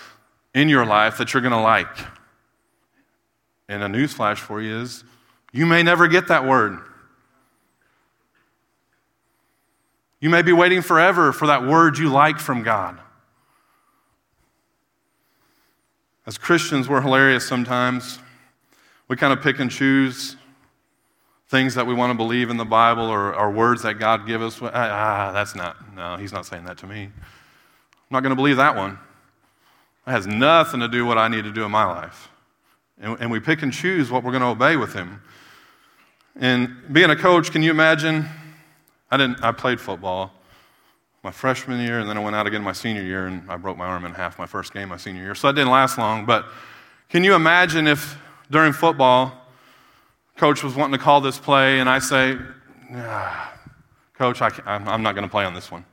in 0.53 0.69
your 0.69 0.85
life 0.85 1.17
that 1.17 1.33
you're 1.33 1.41
going 1.41 1.53
to 1.53 1.59
like. 1.59 1.97
And 3.67 3.81
a 3.81 3.87
newsflash 3.87 4.37
for 4.37 4.61
you 4.61 4.81
is 4.81 5.03
you 5.51 5.65
may 5.65 5.81
never 5.81 6.07
get 6.07 6.27
that 6.27 6.45
word. 6.45 6.77
You 10.19 10.29
may 10.29 10.43
be 10.43 10.53
waiting 10.53 10.83
forever 10.83 11.33
for 11.33 11.47
that 11.47 11.65
word 11.65 11.97
you 11.97 12.11
like 12.11 12.37
from 12.37 12.61
God. 12.61 12.99
As 16.29 16.37
Christians, 16.37 16.87
we're 16.87 17.01
hilarious 17.01 17.47
sometimes. 17.47 18.19
We 19.07 19.15
kind 19.15 19.33
of 19.33 19.41
pick 19.41 19.57
and 19.57 19.71
choose 19.71 20.35
things 21.47 21.73
that 21.73 21.87
we 21.87 21.95
want 21.95 22.11
to 22.11 22.15
believe 22.15 22.51
in 22.51 22.57
the 22.57 22.65
Bible 22.65 23.05
or, 23.05 23.33
or 23.33 23.49
words 23.49 23.81
that 23.81 23.95
God 23.95 24.27
give 24.27 24.39
us. 24.39 24.61
Ah, 24.61 24.69
ah, 24.71 25.31
that's 25.31 25.55
not, 25.55 25.95
no, 25.95 26.17
he's 26.17 26.31
not 26.31 26.45
saying 26.45 26.65
that 26.65 26.77
to 26.77 26.85
me. 26.85 27.05
I'm 27.05 28.11
not 28.11 28.19
going 28.19 28.29
to 28.29 28.35
believe 28.35 28.57
that 28.57 28.75
one. 28.75 28.99
That 30.05 30.11
has 30.11 30.27
nothing 30.27 30.81
to 30.81 30.87
do 30.87 30.99
with 30.99 31.07
what 31.07 31.17
I 31.17 31.29
need 31.29 31.45
to 31.45 31.51
do 31.51 31.65
in 31.65 31.71
my 31.71 31.85
life. 31.85 32.29
And, 33.01 33.17
and 33.19 33.31
we 33.31 33.39
pick 33.39 33.63
and 33.63 33.73
choose 33.73 34.11
what 34.11 34.23
we're 34.23 34.29
going 34.29 34.43
to 34.43 34.49
obey 34.49 34.75
with 34.75 34.93
him. 34.93 35.23
And 36.35 36.77
being 36.93 37.09
a 37.09 37.15
coach, 37.15 37.49
can 37.49 37.63
you 37.63 37.71
imagine? 37.71 38.29
I 39.09 39.17
didn't, 39.17 39.43
I 39.43 39.51
played 39.51 39.81
football 39.81 40.31
my 41.23 41.31
freshman 41.31 41.79
year, 41.81 41.99
and 41.99 42.09
then 42.09 42.17
I 42.17 42.23
went 42.23 42.35
out 42.35 42.47
again 42.47 42.63
my 42.63 42.71
senior 42.71 43.03
year, 43.03 43.27
and 43.27 43.49
I 43.49 43.57
broke 43.57 43.77
my 43.77 43.85
arm 43.85 44.05
in 44.05 44.13
half 44.13 44.39
my 44.39 44.45
first 44.45 44.73
game 44.73 44.89
my 44.89 44.97
senior 44.97 45.23
year. 45.23 45.35
So 45.35 45.47
that 45.47 45.53
didn't 45.53 45.71
last 45.71 45.97
long. 45.97 46.25
But 46.25 46.45
can 47.09 47.23
you 47.23 47.35
imagine 47.35 47.87
if 47.87 48.17
during 48.49 48.73
football, 48.73 49.33
coach 50.37 50.63
was 50.63 50.75
wanting 50.75 50.97
to 50.97 51.03
call 51.03 51.21
this 51.21 51.37
play, 51.37 51.79
and 51.79 51.89
I 51.89 51.99
say, 51.99 52.37
Coach, 54.19 54.41
I 54.41 54.51
am 54.65 55.01
not 55.01 55.13
going 55.15 55.23
to 55.23 55.31
play 55.31 55.45
on 55.45 55.53
this 55.53 55.71
one. 55.71 55.85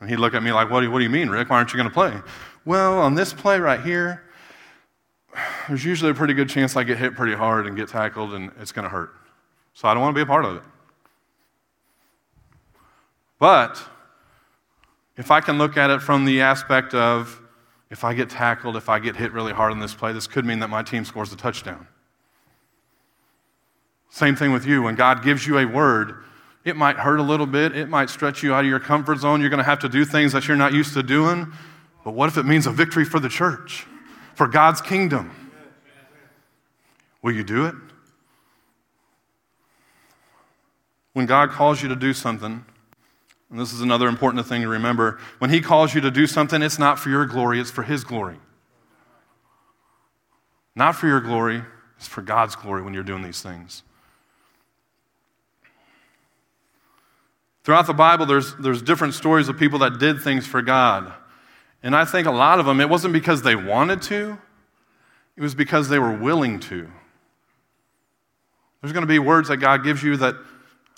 And 0.00 0.08
he'd 0.08 0.16
look 0.16 0.32
at 0.32 0.42
me 0.42 0.52
like, 0.52 0.70
what 0.70 0.80
do, 0.80 0.86
you, 0.86 0.90
what 0.90 0.98
do 1.00 1.04
you 1.04 1.10
mean, 1.10 1.28
Rick? 1.28 1.50
Why 1.50 1.56
aren't 1.56 1.72
you 1.72 1.76
going 1.76 1.88
to 1.88 1.92
play? 1.92 2.14
Well, 2.64 2.98
on 2.98 3.14
this 3.14 3.34
play 3.34 3.58
right 3.58 3.80
here, 3.80 4.22
there's 5.68 5.84
usually 5.84 6.10
a 6.10 6.14
pretty 6.14 6.32
good 6.32 6.48
chance 6.48 6.76
I 6.76 6.82
get 6.82 6.96
hit 6.96 7.14
pretty 7.14 7.34
hard 7.34 7.66
and 7.66 7.76
get 7.76 7.88
tackled, 7.88 8.32
and 8.32 8.50
it's 8.58 8.72
going 8.72 8.84
to 8.84 8.88
hurt. 8.88 9.14
So 9.74 9.86
I 9.86 9.92
don't 9.92 10.02
want 10.02 10.14
to 10.14 10.18
be 10.18 10.22
a 10.22 10.26
part 10.26 10.46
of 10.46 10.56
it. 10.56 10.62
But 13.38 13.82
if 15.20 15.30
I 15.30 15.42
can 15.42 15.58
look 15.58 15.76
at 15.76 15.90
it 15.90 16.00
from 16.00 16.24
the 16.24 16.40
aspect 16.40 16.94
of 16.94 17.40
if 17.90 18.04
I 18.04 18.14
get 18.14 18.30
tackled, 18.30 18.74
if 18.74 18.88
I 18.88 18.98
get 18.98 19.16
hit 19.16 19.32
really 19.32 19.52
hard 19.52 19.70
in 19.70 19.78
this 19.78 19.94
play, 19.94 20.14
this 20.14 20.26
could 20.26 20.46
mean 20.46 20.60
that 20.60 20.70
my 20.70 20.82
team 20.82 21.04
scores 21.04 21.30
a 21.30 21.36
touchdown. 21.36 21.86
Same 24.08 24.34
thing 24.34 24.50
with 24.50 24.64
you. 24.64 24.82
When 24.82 24.94
God 24.94 25.22
gives 25.22 25.46
you 25.46 25.58
a 25.58 25.66
word, 25.66 26.14
it 26.64 26.74
might 26.74 26.96
hurt 26.96 27.20
a 27.20 27.22
little 27.22 27.46
bit. 27.46 27.76
It 27.76 27.90
might 27.90 28.08
stretch 28.08 28.42
you 28.42 28.54
out 28.54 28.64
of 28.64 28.70
your 28.70 28.80
comfort 28.80 29.18
zone. 29.18 29.42
You're 29.42 29.50
going 29.50 29.58
to 29.58 29.64
have 29.64 29.80
to 29.80 29.90
do 29.90 30.06
things 30.06 30.32
that 30.32 30.48
you're 30.48 30.56
not 30.56 30.72
used 30.72 30.94
to 30.94 31.02
doing. 31.02 31.52
But 32.02 32.12
what 32.12 32.28
if 32.28 32.38
it 32.38 32.46
means 32.46 32.66
a 32.66 32.70
victory 32.70 33.04
for 33.04 33.20
the 33.20 33.28
church, 33.28 33.86
for 34.34 34.48
God's 34.48 34.80
kingdom? 34.80 35.52
Will 37.20 37.32
you 37.32 37.44
do 37.44 37.66
it? 37.66 37.74
When 41.12 41.26
God 41.26 41.50
calls 41.50 41.82
you 41.82 41.90
to 41.90 41.96
do 41.96 42.14
something, 42.14 42.64
and 43.50 43.58
this 43.58 43.72
is 43.72 43.80
another 43.80 44.06
important 44.08 44.46
thing 44.46 44.62
to 44.62 44.68
remember, 44.68 45.18
when 45.38 45.50
He 45.50 45.60
calls 45.60 45.94
you 45.94 46.00
to 46.02 46.10
do 46.10 46.26
something, 46.26 46.62
it's 46.62 46.78
not 46.78 46.98
for 46.98 47.08
your 47.08 47.26
glory, 47.26 47.60
it's 47.60 47.70
for 47.70 47.82
His 47.82 48.04
glory. 48.04 48.38
Not 50.76 50.92
for 50.92 51.08
your 51.08 51.20
glory, 51.20 51.62
it's 51.96 52.06
for 52.06 52.22
God's 52.22 52.54
glory 52.54 52.82
when 52.82 52.94
you're 52.94 53.02
doing 53.02 53.22
these 53.22 53.42
things. 53.42 53.82
Throughout 57.64 57.86
the 57.86 57.92
Bible, 57.92 58.24
there's, 58.24 58.54
there's 58.56 58.82
different 58.82 59.14
stories 59.14 59.48
of 59.48 59.58
people 59.58 59.80
that 59.80 59.98
did 59.98 60.22
things 60.22 60.46
for 60.46 60.62
God. 60.62 61.12
And 61.82 61.94
I 61.94 62.04
think 62.04 62.26
a 62.26 62.30
lot 62.30 62.60
of 62.60 62.66
them, 62.66 62.80
it 62.80 62.88
wasn't 62.88 63.12
because 63.12 63.42
they 63.42 63.56
wanted 63.56 64.00
to, 64.02 64.38
it 65.36 65.42
was 65.42 65.54
because 65.54 65.88
they 65.88 65.98
were 65.98 66.12
willing 66.12 66.60
to. 66.60 66.88
There's 68.80 68.92
going 68.92 69.02
to 69.02 69.08
be 69.08 69.18
words 69.18 69.48
that 69.48 69.58
God 69.58 69.84
gives 69.84 70.02
you 70.02 70.16
that, 70.18 70.36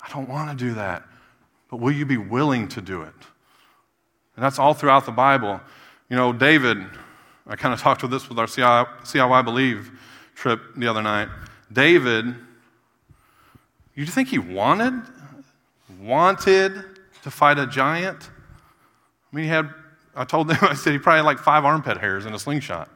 I 0.01 0.09
don't 0.11 0.29
want 0.29 0.57
to 0.57 0.65
do 0.65 0.73
that, 0.75 1.03
but 1.73 1.79
will 1.79 1.91
you 1.91 2.05
be 2.05 2.17
willing 2.17 2.67
to 2.67 2.81
do 2.81 3.01
it? 3.01 3.15
And 4.35 4.45
that's 4.45 4.59
all 4.59 4.75
throughout 4.75 5.07
the 5.07 5.11
Bible. 5.11 5.59
You 6.07 6.15
know, 6.15 6.31
David, 6.31 6.77
I 7.47 7.55
kind 7.55 7.73
of 7.73 7.81
talked 7.81 8.03
with 8.03 8.11
this 8.11 8.29
with 8.29 8.37
our 8.37 8.45
I 8.45 9.41
Believe 9.41 9.89
trip 10.35 10.61
the 10.77 10.85
other 10.85 11.01
night. 11.01 11.29
David, 11.71 12.35
you 13.95 14.05
think 14.05 14.27
he 14.27 14.37
wanted 14.37 15.01
wanted 15.99 16.75
to 17.23 17.31
fight 17.31 17.57
a 17.57 17.65
giant. 17.65 18.29
I 19.31 19.35
mean, 19.35 19.45
he 19.45 19.49
had, 19.49 19.67
I 20.15 20.25
told 20.25 20.49
them, 20.49 20.59
I 20.61 20.75
said 20.75 20.93
he 20.93 20.99
probably 20.99 21.21
had 21.21 21.25
like 21.25 21.39
five 21.39 21.65
armpit 21.65 21.97
hairs 21.97 22.27
in 22.27 22.35
a 22.35 22.39
slingshot. 22.39 22.87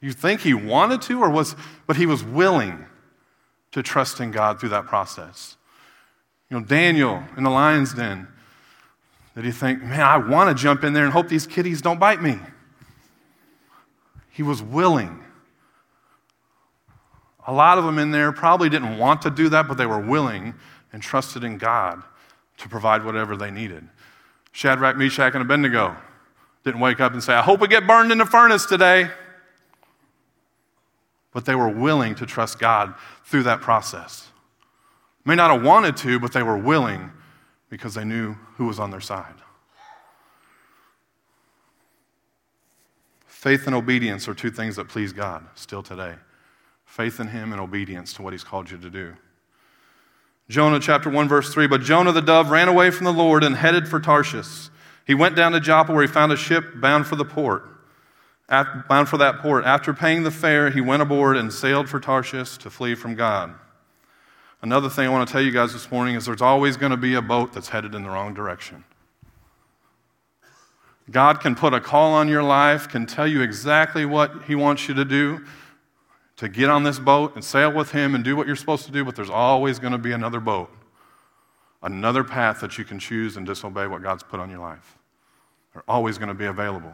You 0.00 0.10
think 0.10 0.40
he 0.40 0.54
wanted 0.54 1.02
to, 1.02 1.22
or 1.22 1.30
was, 1.30 1.54
but 1.86 1.94
he 1.94 2.04
was 2.04 2.24
willing 2.24 2.84
to 3.70 3.80
trust 3.80 4.18
in 4.18 4.32
God 4.32 4.58
through 4.58 4.70
that 4.70 4.86
process. 4.86 5.56
You 6.52 6.58
know, 6.60 6.66
Daniel 6.66 7.24
in 7.38 7.44
the 7.44 7.50
lion's 7.50 7.94
den, 7.94 8.28
did 9.34 9.46
he 9.46 9.52
think, 9.52 9.82
man, 9.82 10.02
I 10.02 10.18
want 10.18 10.54
to 10.54 10.62
jump 10.62 10.84
in 10.84 10.92
there 10.92 11.04
and 11.04 11.10
hope 11.10 11.28
these 11.28 11.46
kitties 11.46 11.80
don't 11.80 11.98
bite 11.98 12.20
me? 12.20 12.38
He 14.28 14.42
was 14.42 14.62
willing. 14.62 15.24
A 17.46 17.54
lot 17.54 17.78
of 17.78 17.84
them 17.84 17.98
in 17.98 18.10
there 18.10 18.32
probably 18.32 18.68
didn't 18.68 18.98
want 18.98 19.22
to 19.22 19.30
do 19.30 19.48
that, 19.48 19.66
but 19.66 19.78
they 19.78 19.86
were 19.86 19.98
willing 19.98 20.52
and 20.92 21.02
trusted 21.02 21.42
in 21.42 21.56
God 21.56 22.02
to 22.58 22.68
provide 22.68 23.02
whatever 23.02 23.34
they 23.34 23.50
needed. 23.50 23.88
Shadrach, 24.52 24.98
Meshach, 24.98 25.32
and 25.32 25.40
Abednego 25.40 25.96
didn't 26.64 26.80
wake 26.80 27.00
up 27.00 27.14
and 27.14 27.22
say, 27.22 27.32
I 27.32 27.40
hope 27.40 27.60
we 27.60 27.68
get 27.68 27.86
burned 27.86 28.12
in 28.12 28.18
the 28.18 28.26
furnace 28.26 28.66
today. 28.66 29.10
But 31.32 31.46
they 31.46 31.54
were 31.54 31.70
willing 31.70 32.14
to 32.16 32.26
trust 32.26 32.58
God 32.58 32.92
through 33.24 33.44
that 33.44 33.62
process. 33.62 34.28
May 35.24 35.34
not 35.34 35.50
have 35.50 35.62
wanted 35.62 35.96
to, 35.98 36.18
but 36.18 36.32
they 36.32 36.42
were 36.42 36.58
willing 36.58 37.12
because 37.70 37.94
they 37.94 38.04
knew 38.04 38.34
who 38.56 38.66
was 38.66 38.78
on 38.78 38.90
their 38.90 39.00
side. 39.00 39.34
Faith 43.26 43.66
and 43.66 43.74
obedience 43.74 44.28
are 44.28 44.34
two 44.34 44.50
things 44.50 44.76
that 44.76 44.88
please 44.88 45.12
God 45.12 45.44
still 45.54 45.82
today. 45.82 46.14
Faith 46.84 47.18
in 47.18 47.28
Him 47.28 47.52
and 47.52 47.60
obedience 47.60 48.12
to 48.14 48.22
what 48.22 48.32
He's 48.32 48.44
called 48.44 48.70
you 48.70 48.78
to 48.78 48.90
do. 48.90 49.14
Jonah 50.48 50.78
chapter 50.78 51.08
1, 51.08 51.28
verse 51.28 51.52
3. 51.52 51.66
But 51.66 51.80
Jonah 51.80 52.12
the 52.12 52.20
dove 52.20 52.50
ran 52.50 52.68
away 52.68 52.90
from 52.90 53.04
the 53.04 53.12
Lord 53.12 53.42
and 53.42 53.56
headed 53.56 53.88
for 53.88 53.98
Tarshish. 53.98 54.68
He 55.06 55.14
went 55.14 55.34
down 55.34 55.52
to 55.52 55.60
Joppa 55.60 55.92
where 55.92 56.02
he 56.02 56.12
found 56.12 56.30
a 56.30 56.36
ship 56.36 56.80
bound 56.80 57.06
for 57.06 57.16
the 57.16 57.24
port, 57.24 57.64
bound 58.48 59.08
for 59.08 59.16
that 59.16 59.38
port. 59.38 59.64
After 59.64 59.94
paying 59.94 60.22
the 60.22 60.30
fare, 60.30 60.70
he 60.70 60.80
went 60.80 61.02
aboard 61.02 61.36
and 61.36 61.52
sailed 61.52 61.88
for 61.88 61.98
Tarshish 61.98 62.58
to 62.58 62.70
flee 62.70 62.94
from 62.94 63.14
God. 63.14 63.54
Another 64.62 64.88
thing 64.88 65.06
I 65.06 65.10
want 65.10 65.28
to 65.28 65.32
tell 65.32 65.42
you 65.42 65.50
guys 65.50 65.72
this 65.72 65.90
morning 65.90 66.14
is 66.14 66.24
there's 66.24 66.40
always 66.40 66.76
going 66.76 66.92
to 66.92 66.96
be 66.96 67.14
a 67.14 67.22
boat 67.22 67.52
that's 67.52 67.68
headed 67.68 67.94
in 67.94 68.04
the 68.04 68.10
wrong 68.10 68.32
direction. 68.32 68.84
God 71.10 71.40
can 71.40 71.56
put 71.56 71.74
a 71.74 71.80
call 71.80 72.14
on 72.14 72.28
your 72.28 72.44
life, 72.44 72.88
can 72.88 73.04
tell 73.06 73.26
you 73.26 73.42
exactly 73.42 74.06
what 74.06 74.44
He 74.46 74.54
wants 74.54 74.86
you 74.86 74.94
to 74.94 75.04
do, 75.04 75.44
to 76.36 76.48
get 76.48 76.70
on 76.70 76.82
this 76.82 76.98
boat 76.98 77.34
and 77.34 77.44
sail 77.44 77.72
with 77.72 77.92
him 77.92 78.14
and 78.16 78.24
do 78.24 78.34
what 78.34 78.46
you're 78.46 78.56
supposed 78.56 78.84
to 78.86 78.90
do, 78.90 79.04
but 79.04 79.14
there's 79.14 79.30
always 79.30 79.78
going 79.78 79.92
to 79.92 79.98
be 79.98 80.10
another 80.10 80.40
boat, 80.40 80.70
another 81.82 82.24
path 82.24 82.60
that 82.60 82.78
you 82.78 82.84
can 82.84 82.98
choose 82.98 83.36
and 83.36 83.46
disobey 83.46 83.86
what 83.86 84.02
God's 84.02 84.24
put 84.24 84.40
on 84.40 84.50
your 84.50 84.58
life. 84.58 84.98
They're 85.72 85.84
always 85.86 86.18
going 86.18 86.28
to 86.28 86.34
be 86.34 86.46
available. 86.46 86.92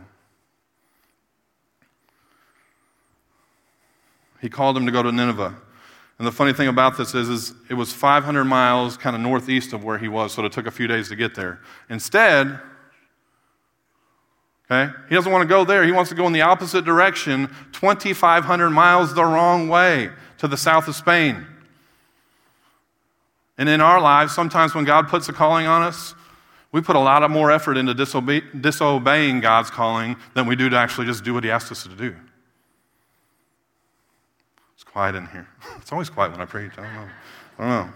He 4.43 4.51
called 4.51 4.77
him 4.77 4.85
to 4.85 4.93
go 4.93 5.03
to 5.03 5.11
Nineveh. 5.11 5.57
And 6.19 6.27
the 6.27 6.33
funny 6.33 6.53
thing 6.53 6.69
about 6.69 6.99
this 6.99 7.15
is, 7.15 7.29
is 7.29 7.53
it 7.71 7.75
was 7.75 7.93
500 7.93 8.45
miles 8.45 8.97
kind 8.97 9.15
of 9.15 9.23
northeast 9.23 9.73
of 9.73 9.85
where 9.85 9.99
he 9.99 10.09
was, 10.09 10.33
so 10.33 10.45
it 10.45 10.53
took 10.53 10.67
a 10.67 10.71
few 10.71 10.89
days 10.89 11.09
to 11.11 11.17
get 11.17 11.35
there. 11.35 11.61
Instead, 11.89 12.59
Okay? 14.71 14.93
He 15.09 15.15
doesn't 15.15 15.33
want 15.33 15.43
to 15.43 15.49
go 15.49 15.65
there. 15.65 15.85
He 15.85 15.93
wants 15.93 16.11
to 16.11 16.15
go 16.15 16.27
in 16.27 16.33
the 16.33 16.43
opposite 16.43 16.85
direction, 16.85 17.49
2,500 17.73 18.71
miles 18.71 19.15
the 19.15 19.25
wrong 19.25 19.69
way 19.69 20.11
to 20.39 20.49
the 20.49 20.57
south 20.57 20.89
of 20.89 20.95
Spain. 20.95 21.47
And 23.57 23.69
in 23.69 23.81
our 23.81 24.01
lives, 24.01 24.35
sometimes 24.35 24.75
when 24.75 24.85
God 24.85 25.09
puts 25.09 25.29
a 25.29 25.33
calling 25.33 25.67
on 25.67 25.83
us, 25.83 26.15
we 26.71 26.83
put 26.83 26.97
a 26.97 27.01
lot 27.01 27.23
of 27.23 27.31
more 27.31 27.51
effort 27.51 27.79
into 27.79 27.95
disobe- 27.95 28.61
disobeying 28.61 29.41
God's 29.41 29.71
calling 29.71 30.17
than 30.35 30.47
we 30.47 30.55
do 30.55 30.69
to 30.69 30.77
actually 30.77 31.07
just 31.07 31.25
do 31.25 31.33
what 31.33 31.45
He 31.45 31.51
asked 31.51 31.73
us 31.73 31.83
to 31.85 31.89
do. 31.89 32.15
Quiet 34.93 35.15
in 35.15 35.27
here. 35.29 35.49
It's 35.81 35.93
always 35.93 36.11
quiet 36.11 36.33
when 36.33 36.41
I 36.41 36.45
preach. 36.45 36.73
I 36.77 36.83
don't 36.83 36.95
know. 36.95 37.09
I 37.59 37.63
don't 37.63 37.87
know 37.87 37.93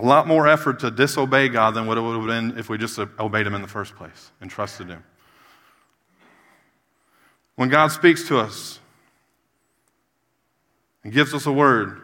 a 0.00 0.04
lot 0.04 0.26
more 0.26 0.48
effort 0.48 0.80
to 0.80 0.90
disobey 0.90 1.48
God 1.48 1.74
than 1.74 1.86
what 1.86 1.98
it 1.98 2.00
would 2.00 2.16
have 2.16 2.26
been 2.26 2.58
if 2.58 2.68
we 2.68 2.78
just 2.78 2.98
obeyed 2.98 3.46
Him 3.46 3.54
in 3.54 3.62
the 3.62 3.68
first 3.68 3.94
place 3.96 4.30
and 4.40 4.50
trusted 4.50 4.88
Him. 4.88 5.04
When 7.56 7.68
God 7.68 7.88
speaks 7.88 8.26
to 8.28 8.38
us 8.38 8.78
and 11.04 11.12
gives 11.12 11.34
us 11.34 11.46
a 11.46 11.52
word, 11.52 12.00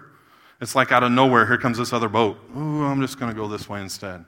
it's 0.60 0.74
like 0.74 0.92
out 0.92 1.02
of 1.02 1.12
nowhere, 1.12 1.46
here 1.46 1.58
comes 1.58 1.78
this 1.78 1.92
other 1.92 2.08
boat. 2.08 2.38
Ooh, 2.56 2.84
I'm 2.84 3.00
just 3.00 3.18
going 3.18 3.32
to 3.32 3.36
go 3.36 3.48
this 3.48 3.68
way 3.68 3.80
instead. 3.80 4.24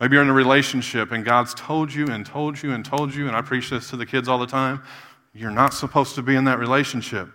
Maybe 0.00 0.14
you're 0.14 0.22
in 0.22 0.30
a 0.30 0.34
relationship 0.34 1.12
and 1.12 1.24
God's 1.24 1.54
told 1.54 1.94
you 1.94 2.08
and 2.08 2.26
told 2.26 2.60
you 2.60 2.72
and 2.72 2.84
told 2.84 3.14
you, 3.14 3.28
and 3.28 3.36
I 3.36 3.42
preach 3.42 3.70
this 3.70 3.90
to 3.90 3.96
the 3.96 4.06
kids 4.06 4.28
all 4.28 4.38
the 4.38 4.46
time 4.46 4.82
you're 5.34 5.50
not 5.50 5.72
supposed 5.72 6.14
to 6.16 6.22
be 6.22 6.34
in 6.34 6.44
that 6.44 6.58
relationship. 6.58 7.28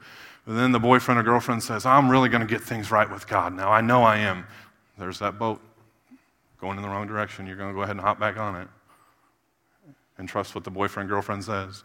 But 0.48 0.56
then 0.56 0.72
the 0.72 0.80
boyfriend 0.80 1.20
or 1.20 1.24
girlfriend 1.24 1.62
says, 1.62 1.86
I'm 1.86 2.10
really 2.10 2.30
going 2.30 2.40
to 2.40 2.48
get 2.48 2.62
things 2.62 2.90
right 2.90 3.10
with 3.12 3.28
God 3.28 3.54
now. 3.54 3.70
I 3.70 3.82
know 3.82 4.04
I 4.04 4.20
am. 4.20 4.48
There's 4.98 5.20
that 5.20 5.38
boat 5.38 5.62
going 6.62 6.78
in 6.78 6.84
the 6.84 6.88
wrong 6.88 7.06
direction. 7.06 7.46
You're 7.46 7.58
going 7.58 7.70
to 7.70 7.76
go 7.76 7.82
ahead 7.82 7.98
and 7.98 8.00
hop 8.00 8.18
back 8.18 8.38
on 8.38 8.56
it 8.56 8.70
and 10.18 10.28
trust 10.28 10.56
what 10.56 10.64
the 10.64 10.72
boyfriend, 10.72 11.10
girlfriend 11.10 11.44
says. 11.44 11.84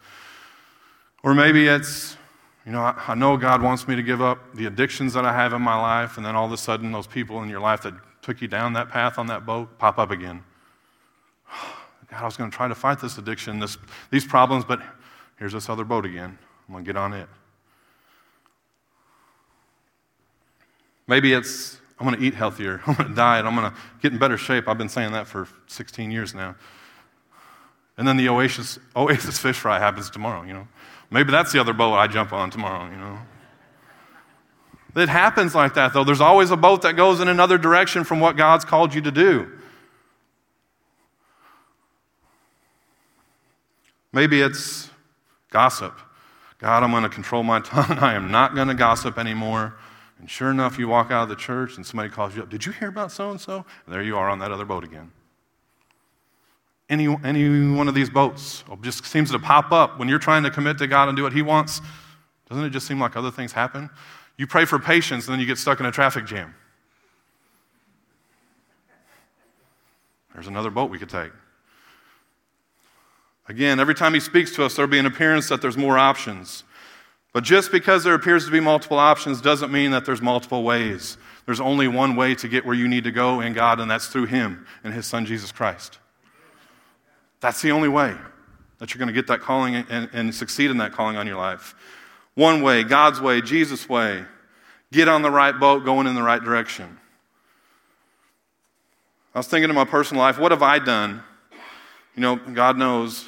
Or 1.25 1.35
maybe 1.35 1.67
it's, 1.67 2.17
you 2.65 2.71
know, 2.71 2.83
I, 2.83 3.03
I 3.09 3.15
know 3.17 3.37
God 3.37 3.63
wants 3.63 3.89
me 3.89 3.97
to 3.97 4.03
give 4.03 4.23
up 4.23 4.55
the 4.55 4.67
addictions 4.67 5.13
that 5.15 5.25
I 5.25 5.33
have 5.33 5.53
in 5.53 5.61
my 5.61 5.77
life, 5.77 6.17
and 6.17 6.25
then 6.25 6.37
all 6.37 6.47
of 6.47 6.53
a 6.53 6.57
sudden, 6.57 6.93
those 6.93 7.09
people 7.09 7.43
in 7.43 7.49
your 7.49 7.61
life 7.61 7.83
that 7.83 7.95
took 8.23 8.41
you 8.41 8.47
down 8.47 8.75
that 8.75 8.89
path 8.89 9.19
on 9.19 9.27
that 9.27 9.45
boat 9.45 9.77
pop 9.79 9.99
up 9.99 10.13
again. 10.13 10.41
God, 12.11 12.23
I 12.23 12.25
was 12.25 12.37
going 12.37 12.49
to 12.49 12.57
try 12.57 12.69
to 12.69 12.77
fight 12.77 13.01
this 13.01 13.19
addiction, 13.19 13.59
this, 13.59 13.77
these 14.13 14.25
problems, 14.25 14.65
but 14.65 14.81
here's 15.37 15.53
this 15.53 15.69
other 15.69 15.85
boat 15.85 16.07
again. 16.07 16.39
I'm 16.69 16.75
going 16.75 16.85
to 16.85 16.89
get 16.89 16.97
on 16.97 17.13
it. 17.13 17.29
Maybe 21.07 21.33
it's, 21.33 21.79
I'm 21.99 22.07
going 22.07 22.19
to 22.19 22.25
eat 22.25 22.35
healthier. 22.35 22.81
I'm 22.87 22.95
going 22.95 23.09
to 23.09 23.15
diet. 23.15 23.45
I'm 23.47 23.55
going 23.55 23.71
to 23.71 23.77
get 24.01 24.13
in 24.13 24.19
better 24.19 24.37
shape. 24.37 24.69
I've 24.69 24.79
been 24.79 24.89
saying 24.89 25.13
that 25.13 25.27
for 25.27 25.49
16 25.67 26.11
years 26.11 26.35
now. 26.35 26.55
And 27.97 28.07
then 28.09 28.17
the 28.17 28.29
oasis, 28.29 28.79
oasis 28.97 29.39
fish 29.39 29.57
fry 29.57 29.79
happens 29.79 30.11
tomorrow, 30.11 30.43
you 30.43 30.53
know. 30.53 30.67
Maybe 31.11 31.31
that's 31.31 31.53
the 31.53 31.61
other 31.61 31.75
boat 31.75 31.95
I 31.95 32.07
jump 32.07 32.33
on 32.33 32.51
tomorrow, 32.51 32.91
you 32.91 32.97
know. 32.97 33.19
It 34.95 35.09
happens 35.09 35.55
like 35.55 35.75
that, 35.75 35.95
though. 35.95 36.05
There's 36.05 36.21
always 36.21 36.51
a 36.51 36.57
boat 36.57 36.83
that 36.83 36.97
goes 36.97 37.21
in 37.21 37.29
another 37.29 37.57
direction 37.57 38.05
from 38.05 38.21
what 38.21 38.37
God's 38.37 38.65
called 38.65 38.95
you 38.95 39.01
to 39.03 39.11
do. 39.11 39.51
Maybe 44.13 44.43
it's 44.43 44.91
gossip. 45.51 45.99
God, 46.59 46.83
I'm 46.83 46.91
going 46.91 47.03
to 47.03 47.09
control 47.09 47.43
my 47.43 47.61
tongue. 47.65 47.99
I 47.99 48.15
am 48.15 48.31
not 48.31 48.55
going 48.55 48.69
to 48.69 48.75
gossip 48.75 49.19
anymore. 49.19 49.75
And 50.23 50.31
sure 50.31 50.53
enough, 50.53 50.79
you 50.79 50.87
walk 50.87 51.11
out 51.11 51.25
of 51.25 51.29
the 51.29 51.35
church 51.35 51.77
and 51.77 51.85
somebody 51.85 52.09
calls 52.09 52.37
you 52.37 52.43
up. 52.43 52.49
Did 52.49 52.65
you 52.65 52.71
hear 52.71 52.89
about 52.89 53.11
so 53.11 53.33
and 53.33 53.41
so? 53.41 53.67
There 53.89 54.05
you 54.05 54.17
are 54.17 54.31
on 54.31 54.39
that 54.39 54.53
other 54.53 54.65
boat 54.65 54.85
again. 54.85 55.11
Any, 56.89 57.09
any 57.25 57.75
one 57.75 57.89
of 57.89 57.95
these 57.97 58.09
boats 58.09 58.63
just 58.83 59.05
seems 59.05 59.33
to 59.33 59.41
pop 59.41 59.73
up 59.73 59.99
when 59.99 60.09
you're 60.09 60.21
trying 60.21 60.45
to 60.45 60.51
commit 60.51 60.79
to 60.79 60.87
God 60.87 61.09
and 61.09 61.17
do 61.17 61.25
what 61.25 61.33
He 61.33 61.43
wants. 61.43 61.81
Doesn't 62.49 62.65
it 62.65 62.71
just 62.71 62.87
seem 62.87 63.01
like 63.01 63.17
other 63.17 63.33
things 63.33 63.51
happen? 63.51 63.91
You 64.37 64.47
pray 64.47 64.65
for 64.65 64.79
patience, 64.79 65.27
and 65.27 65.33
then 65.33 65.41
you 65.41 65.47
get 65.47 65.59
stuck 65.59 65.81
in 65.81 65.87
a 65.87 65.93
traffic 65.93 66.25
jam. 66.25 66.55
There's 70.35 70.47
another 70.47 70.71
boat 70.71 70.89
we 70.89 71.01
could 71.01 71.11
take. 71.11 71.33
Again, 73.49 73.81
every 73.81 73.97
time 73.97 74.15
he 74.15 74.21
speaks 74.21 74.55
to 74.55 74.65
us, 74.65 74.77
there'll 74.77 74.89
be 74.89 75.01
an 75.01 75.07
appearance 75.07 75.49
that 75.49 75.61
there's 75.61 75.77
more 75.77 75.99
options. 75.99 76.63
But 77.33 77.45
just 77.45 77.73
because 77.73 78.05
there 78.05 78.15
appears 78.15 78.45
to 78.45 78.51
be 78.51 78.61
multiple 78.61 78.99
options 78.99 79.41
doesn't 79.41 79.73
mean 79.73 79.91
that 79.93 80.05
there's 80.05 80.21
multiple 80.21 80.63
ways. 80.63 81.17
There's 81.47 81.61
only 81.61 81.89
one 81.89 82.15
way 82.15 82.35
to 82.37 82.49
get 82.49 82.67
where 82.67 82.75
you 82.75 82.89
need 82.89 83.05
to 83.05 83.11
go 83.11 83.41
in 83.41 83.55
God, 83.55 83.81
and 83.81 83.91
that's 83.91 84.07
through 84.09 84.27
him 84.27 84.67
and 84.85 84.93
his 84.93 85.07
son, 85.07 85.25
Jesus 85.25 85.51
Christ. 85.51 85.99
That's 87.41 87.63
the 87.63 87.71
only 87.71 87.89
way 87.89 88.15
that 88.79 88.93
you're 88.93 88.99
going 88.99 89.09
to 89.09 89.15
get 89.15 89.29
that 89.29 89.41
calling 89.41 89.75
and, 89.75 90.09
and 90.13 90.35
succeed 90.35 90.71
in 90.71 90.77
that 90.79 90.93
calling 90.93 91.17
on 91.17 91.27
your 91.27 91.37
life. 91.37 91.75
One 92.35 92.63
way, 92.63 92.85
God's 92.85 93.21
way, 93.21 93.41
Jesus' 93.41 93.89
way. 93.89 94.25
Get 94.93 95.09
on 95.09 95.23
the 95.23 95.31
right 95.31 95.59
boat, 95.59 95.85
going 95.85 96.07
in 96.07 96.15
the 96.15 96.23
right 96.23 96.43
direction. 96.43 96.99
I 99.35 99.39
was 99.39 99.49
thinking 99.49 99.71
in 99.71 99.75
my 99.75 99.87
personal 99.87 100.23
life, 100.23 100.39
what 100.39 100.53
have 100.53 100.63
I 100.63 100.79
done? 100.79 101.23
You 102.15 102.21
know, 102.21 102.37
God 102.37 102.77
knows 102.77 103.25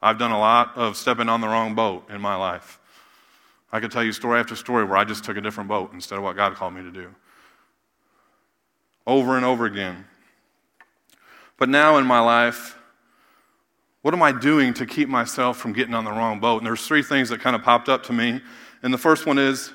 I've 0.00 0.18
done 0.18 0.30
a 0.30 0.38
lot 0.38 0.72
of 0.76 0.96
stepping 0.96 1.28
on 1.28 1.42
the 1.42 1.48
wrong 1.48 1.74
boat 1.74 2.08
in 2.10 2.20
my 2.20 2.36
life. 2.36 2.78
I 3.72 3.80
could 3.80 3.90
tell 3.90 4.04
you 4.04 4.12
story 4.12 4.38
after 4.38 4.54
story 4.54 4.84
where 4.84 4.98
I 4.98 5.04
just 5.04 5.24
took 5.24 5.36
a 5.36 5.40
different 5.40 5.68
boat 5.68 5.92
instead 5.92 6.18
of 6.18 6.24
what 6.24 6.36
God 6.36 6.54
called 6.54 6.74
me 6.74 6.82
to 6.82 6.90
do. 6.90 7.14
Over 9.06 9.36
and 9.36 9.44
over 9.44 9.64
again. 9.64 10.04
But 11.56 11.68
now 11.68 11.96
in 11.96 12.06
my 12.06 12.20
life, 12.20 12.76
what 14.02 14.14
am 14.14 14.22
I 14.22 14.32
doing 14.32 14.74
to 14.74 14.84
keep 14.84 15.08
myself 15.08 15.56
from 15.56 15.72
getting 15.72 15.94
on 15.94 16.04
the 16.04 16.10
wrong 16.10 16.40
boat? 16.40 16.58
And 16.58 16.66
there's 16.66 16.86
three 16.86 17.02
things 17.02 17.28
that 17.30 17.40
kind 17.40 17.56
of 17.56 17.62
popped 17.62 17.88
up 17.88 18.02
to 18.04 18.12
me. 18.12 18.40
And 18.82 18.92
the 18.92 18.98
first 18.98 19.26
one 19.26 19.38
is 19.38 19.72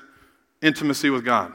intimacy 0.62 1.10
with 1.10 1.24
God. 1.24 1.52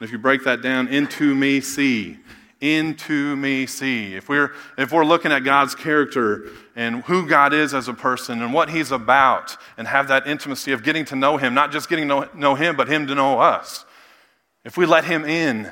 If 0.00 0.12
you 0.12 0.18
break 0.18 0.44
that 0.44 0.62
down, 0.62 0.88
into 0.88 1.34
me 1.34 1.60
see. 1.60 2.18
Into 2.60 3.36
me 3.36 3.64
see. 3.64 4.14
If 4.14 4.28
we're, 4.28 4.52
if 4.76 4.92
we're 4.92 5.04
looking 5.04 5.32
at 5.32 5.44
God's 5.44 5.74
character 5.74 6.50
and 6.76 7.02
who 7.04 7.26
God 7.26 7.54
is 7.54 7.72
as 7.72 7.88
a 7.88 7.94
person 7.94 8.42
and 8.42 8.52
what 8.52 8.68
He's 8.68 8.90
about, 8.90 9.56
and 9.78 9.88
have 9.88 10.08
that 10.08 10.26
intimacy 10.26 10.72
of 10.72 10.82
getting 10.82 11.06
to 11.06 11.16
know 11.16 11.38
Him, 11.38 11.54
not 11.54 11.72
just 11.72 11.88
getting 11.88 12.08
to 12.08 12.28
know, 12.34 12.54
Him, 12.54 12.76
but 12.76 12.86
Him 12.86 13.06
to 13.06 13.14
know 13.14 13.40
us. 13.40 13.86
If 14.62 14.76
we 14.76 14.84
let 14.84 15.06
Him 15.06 15.24
in, 15.24 15.70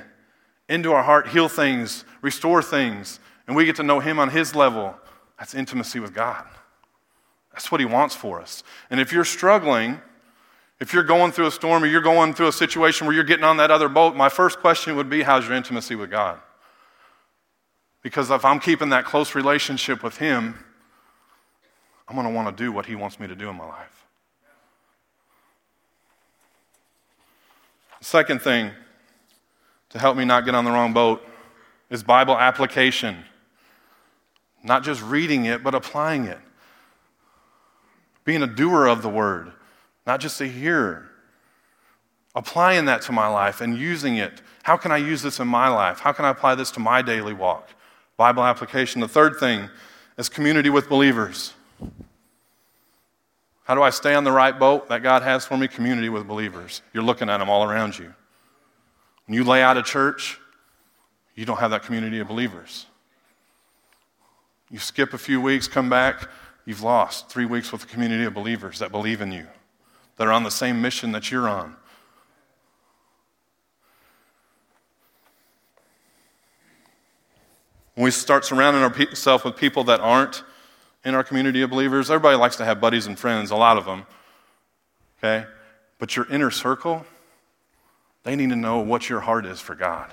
into 0.68 0.92
our 0.92 1.03
heart, 1.03 1.29
heal 1.29 1.48
things, 1.48 2.07
restore 2.22 2.62
things, 2.62 3.20
and 3.46 3.55
we 3.55 3.66
get 3.66 3.77
to 3.77 3.83
know 3.83 4.01
Him 4.01 4.18
on 4.18 4.31
His 4.31 4.55
level, 4.55 4.94
that's 5.38 5.55
intimacy 5.55 6.01
with 6.01 6.14
God. 6.14 6.44
That's 7.53 7.70
what 7.70 7.81
He 7.81 7.87
wants 7.87 8.14
for 8.14 8.40
us. 8.40 8.62
And 8.88 8.98
if 8.98 9.12
you're 9.12 9.27
struggling, 9.27 10.01
if 10.81 10.94
you're 10.94 11.03
going 11.03 11.33
through 11.33 11.48
a 11.48 11.51
storm 11.51 11.83
or 11.83 11.87
you're 11.87 12.01
going 12.01 12.33
through 12.33 12.48
a 12.48 12.53
situation 12.53 13.07
where 13.07 13.14
you're 13.14 13.24
getting 13.24 13.44
on 13.44 13.59
that 13.59 13.70
other 13.70 13.88
boat, 13.88 14.16
my 14.16 14.29
first 14.29 14.61
question 14.61 14.96
would 14.96 15.11
be 15.11 15.22
how's 15.22 15.46
your 15.46 15.55
intimacy 15.55 15.94
with 15.94 16.11
God? 16.11 16.40
Because 18.03 18.31
if 18.31 18.45
I'm 18.45 18.61
keeping 18.61 18.91
that 18.91 19.05
close 19.05 19.35
relationship 19.35 20.03
with 20.03 20.19
Him, 20.19 20.55
I'm 22.09 22.15
going 22.15 22.27
to 22.27 22.33
want 22.33 22.57
to 22.57 22.63
do 22.65 22.73
what 22.73 22.87
He 22.87 22.95
wants 22.95 23.19
me 23.21 23.27
to 23.27 23.35
do 23.35 23.49
in 23.49 23.57
my 23.57 23.67
life. 23.67 24.07
Second 28.01 28.41
thing 28.41 28.71
to 29.91 29.99
help 29.99 30.17
me 30.17 30.25
not 30.25 30.45
get 30.45 30.55
on 30.55 30.65
the 30.65 30.71
wrong 30.71 30.93
boat 30.93 31.27
is 31.91 32.03
Bible 32.03 32.39
application. 32.39 33.25
Not 34.63 34.85
just 34.85 35.03
reading 35.03 35.47
it, 35.47 35.65
but 35.65 35.75
applying 35.75 36.25
it. 36.25 36.39
Being 38.25 38.43
a 38.43 38.47
doer 38.47 38.87
of 38.87 39.03
the 39.03 39.09
word, 39.09 39.53
not 40.07 40.21
just 40.21 40.41
a 40.41 40.47
hearer. 40.47 41.11
Applying 42.35 42.85
that 42.85 43.03
to 43.03 43.13
my 43.13 43.27
life 43.27 43.61
and 43.61 43.77
using 43.77 44.17
it. 44.17 44.43
How 44.63 44.77
can 44.77 44.93
I 44.93 44.99
use 44.99 45.23
this 45.23 45.41
in 45.41 45.49
my 45.49 45.69
life? 45.69 46.01
How 46.01 46.13
can 46.13 46.25
I 46.25 46.31
apply 46.31 46.55
this 46.55 46.71
to 46.73 46.81
my 46.81 47.03
daily 47.03 47.33
walk? 47.33 47.71
Bible 48.18 48.42
application. 48.42 49.00
The 49.00 49.09
third 49.09 49.37
thing 49.37 49.70
is 50.18 50.28
community 50.28 50.70
with 50.70 50.88
believers. 50.88 51.54
How 53.62 53.76
do 53.76 53.83
I 53.83 53.90
stay 53.90 54.14
on 54.14 54.24
the 54.24 54.33
right 54.33 54.59
boat 54.59 54.88
that 54.88 55.04
God 55.04 55.22
has 55.22 55.46
for 55.46 55.57
me? 55.57 55.68
Community 55.68 56.09
with 56.09 56.26
believers. 56.26 56.83
You're 56.92 57.04
looking 57.04 57.31
at 57.31 57.38
them 57.38 57.48
all 57.48 57.62
around 57.62 57.96
you. 57.96 58.12
When 59.26 59.37
you 59.37 59.44
lay 59.44 59.62
out 59.62 59.76
a 59.76 59.83
church, 59.83 60.40
you 61.37 61.44
don't 61.44 61.59
have 61.59 61.70
that 61.70 61.85
community 61.85 62.18
of 62.18 62.26
believers. 62.26 62.87
You 64.68 64.81
skip 64.81 65.14
a 65.14 65.18
few 65.18 65.40
weeks, 65.40 65.68
come 65.68 65.88
back, 65.88 66.28
you've 66.66 66.83
lost 66.83 67.28
three 67.28 67.46
weeks 67.46 67.70
with 67.70 67.85
a 67.85 67.87
community 67.87 68.24
of 68.24 68.35
believers 68.35 68.81
that 68.81 68.90
believe 68.90 69.20
in 69.20 69.31
you, 69.31 69.46
that 70.16 70.26
are 70.26 70.33
on 70.33 70.42
the 70.42 70.50
same 70.50 70.83
mission 70.83 71.12
that 71.12 71.31
you're 71.31 71.48
on. 71.48 71.76
When 77.99 78.05
we 78.05 78.13
start 78.13 78.45
surrounding 78.45 78.85
ourselves 78.85 79.43
with 79.43 79.57
people 79.57 79.83
that 79.85 79.99
aren't 79.99 80.45
in 81.05 81.17
our 81.17 81.25
community 81.25 81.63
of 81.63 81.71
believers, 81.71 82.13
everybody 82.13 82.37
likes 82.37 82.55
to 82.59 82.65
have 82.65 82.81
buddies 82.81 83.09
and 83.09 83.19
friends, 83.19 83.51
a 83.51 83.57
lot 83.57 83.77
of 83.77 83.87
them. 83.87 84.07
Okay? 85.19 85.45
But 85.99 86.15
your 86.15 86.31
inner 86.31 86.53
circle, 86.53 87.05
they 88.23 88.37
need 88.37 88.51
to 88.51 88.57
know 88.57 88.79
what 88.79 89.09
your 89.09 89.19
heart 89.19 89.47
is 89.47 89.61
for 89.61 89.75
God. 89.75 90.13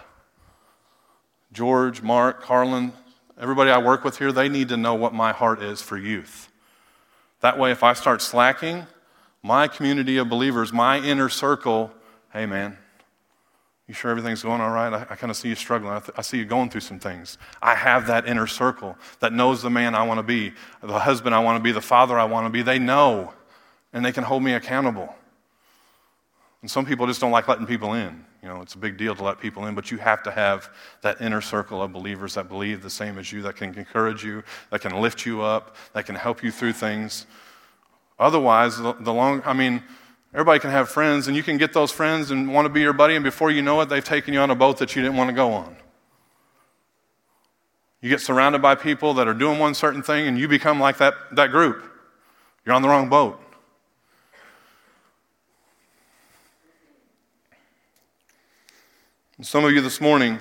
George, 1.53 2.01
Mark, 2.01 2.41
Carlin, 2.41 2.91
Everybody 3.39 3.69
I 3.69 3.77
work 3.77 4.03
with 4.03 4.17
here, 4.17 4.31
they 4.31 4.49
need 4.49 4.69
to 4.69 4.77
know 4.77 4.95
what 4.95 5.13
my 5.13 5.31
heart 5.31 5.61
is 5.61 5.83
for 5.83 5.95
youth. 5.95 6.49
That 7.41 7.59
way, 7.59 7.71
if 7.71 7.83
I 7.83 7.93
start 7.93 8.23
slacking, 8.23 8.87
my 9.43 9.67
community 9.67 10.17
of 10.17 10.27
believers, 10.27 10.73
my 10.73 10.97
inner 10.97 11.29
circle, 11.29 11.91
hey 12.33 12.47
man, 12.47 12.79
you 13.87 13.93
sure 13.93 14.09
everything's 14.09 14.41
going 14.41 14.61
all 14.61 14.71
right? 14.71 14.91
I, 14.91 15.01
I 15.11 15.15
kind 15.15 15.29
of 15.29 15.37
see 15.37 15.49
you 15.49 15.55
struggling. 15.55 15.93
I, 15.93 15.99
th- 15.99 16.11
I, 16.17 16.21
see 16.21 16.37
you 16.37 16.45
going 16.45 16.69
through 16.69 16.81
some 16.81 16.99
things. 16.99 17.37
I 17.61 17.75
have 17.75 18.07
that 18.07 18.27
inner 18.27 18.47
circle 18.47 18.97
that 19.19 19.31
knows 19.31 19.61
the 19.61 19.69
man 19.69 19.93
I 19.93 20.03
want 20.03 20.17
to 20.17 20.23
be, 20.23 20.53
the 20.81 20.99
husband 20.99 21.35
I 21.35 21.39
want 21.39 21.57
to 21.57 21.63
be, 21.63 21.71
the 21.71 21.81
father 21.81 22.17
I 22.17 22.25
want 22.25 22.47
to 22.47 22.49
be. 22.49 22.63
They 22.63 22.79
know, 22.79 23.33
and 23.93 24.03
they 24.03 24.11
can 24.11 24.23
hold 24.23 24.41
me 24.41 24.53
accountable. 24.53 25.13
And 26.61 26.71
some 26.71 26.85
people 26.85 27.05
just 27.05 27.21
don't 27.21 27.31
like 27.31 27.47
letting 27.47 27.67
people 27.67 27.93
in. 27.93 28.25
You 28.41 28.49
know, 28.49 28.61
it's 28.61 28.73
a 28.73 28.79
big 28.79 28.97
deal 28.97 29.15
to 29.15 29.23
let 29.23 29.39
people 29.39 29.65
in, 29.67 29.75
but 29.75 29.91
you 29.91 29.97
have 29.97 30.23
to 30.23 30.31
have 30.31 30.69
that 31.01 31.21
inner 31.21 31.41
circle 31.41 31.81
of 31.81 31.91
believers 31.91 32.35
that 32.35 32.47
believe 32.47 32.81
the 32.81 32.89
same 32.89 33.19
as 33.19 33.31
you, 33.31 33.43
that 33.43 33.55
can 33.55 33.75
encourage 33.75 34.23
you, 34.23 34.43
that 34.71 34.81
can 34.81 34.99
lift 34.99 35.25
you 35.25 35.41
up, 35.41 35.75
that 35.93 36.05
can 36.05 36.15
help 36.15 36.43
you 36.43 36.51
through 36.51 36.73
things. 36.73 37.27
Otherwise, 38.17 38.77
the, 38.77 38.93
the 38.93 39.13
long, 39.13 39.41
I 39.45 39.53
mean, 39.53 39.83
everybody 40.35 40.59
can 40.59 40.69
have 40.69 40.87
friends, 40.87 41.27
and 41.27 41.35
you 41.35 41.41
can 41.41 41.57
get 41.57 41.73
those 41.73 41.91
friends 41.91 42.29
and 42.29 42.53
want 42.53 42.65
to 42.65 42.69
be 42.69 42.81
your 42.81 42.93
buddy, 42.93 43.15
and 43.15 43.23
before 43.23 43.49
you 43.49 43.63
know 43.63 43.81
it, 43.81 43.89
they've 43.89 44.03
taken 44.03 44.35
you 44.35 44.39
on 44.39 44.51
a 44.51 44.55
boat 44.55 44.77
that 44.77 44.95
you 44.95 45.01
didn't 45.01 45.17
want 45.17 45.29
to 45.29 45.35
go 45.35 45.51
on. 45.51 45.75
You 48.01 48.09
get 48.09 48.21
surrounded 48.21 48.61
by 48.61 48.75
people 48.75 49.15
that 49.15 49.27
are 49.27 49.33
doing 49.33 49.57
one 49.57 49.73
certain 49.73 50.03
thing, 50.03 50.27
and 50.27 50.37
you 50.37 50.47
become 50.47 50.79
like 50.79 50.97
that, 50.97 51.15
that 51.31 51.49
group. 51.49 51.83
You're 52.63 52.75
on 52.75 52.83
the 52.83 52.89
wrong 52.89 53.09
boat. 53.09 53.41
And 59.37 59.47
some 59.47 59.65
of 59.65 59.71
you 59.71 59.81
this 59.81 59.99
morning, 59.99 60.37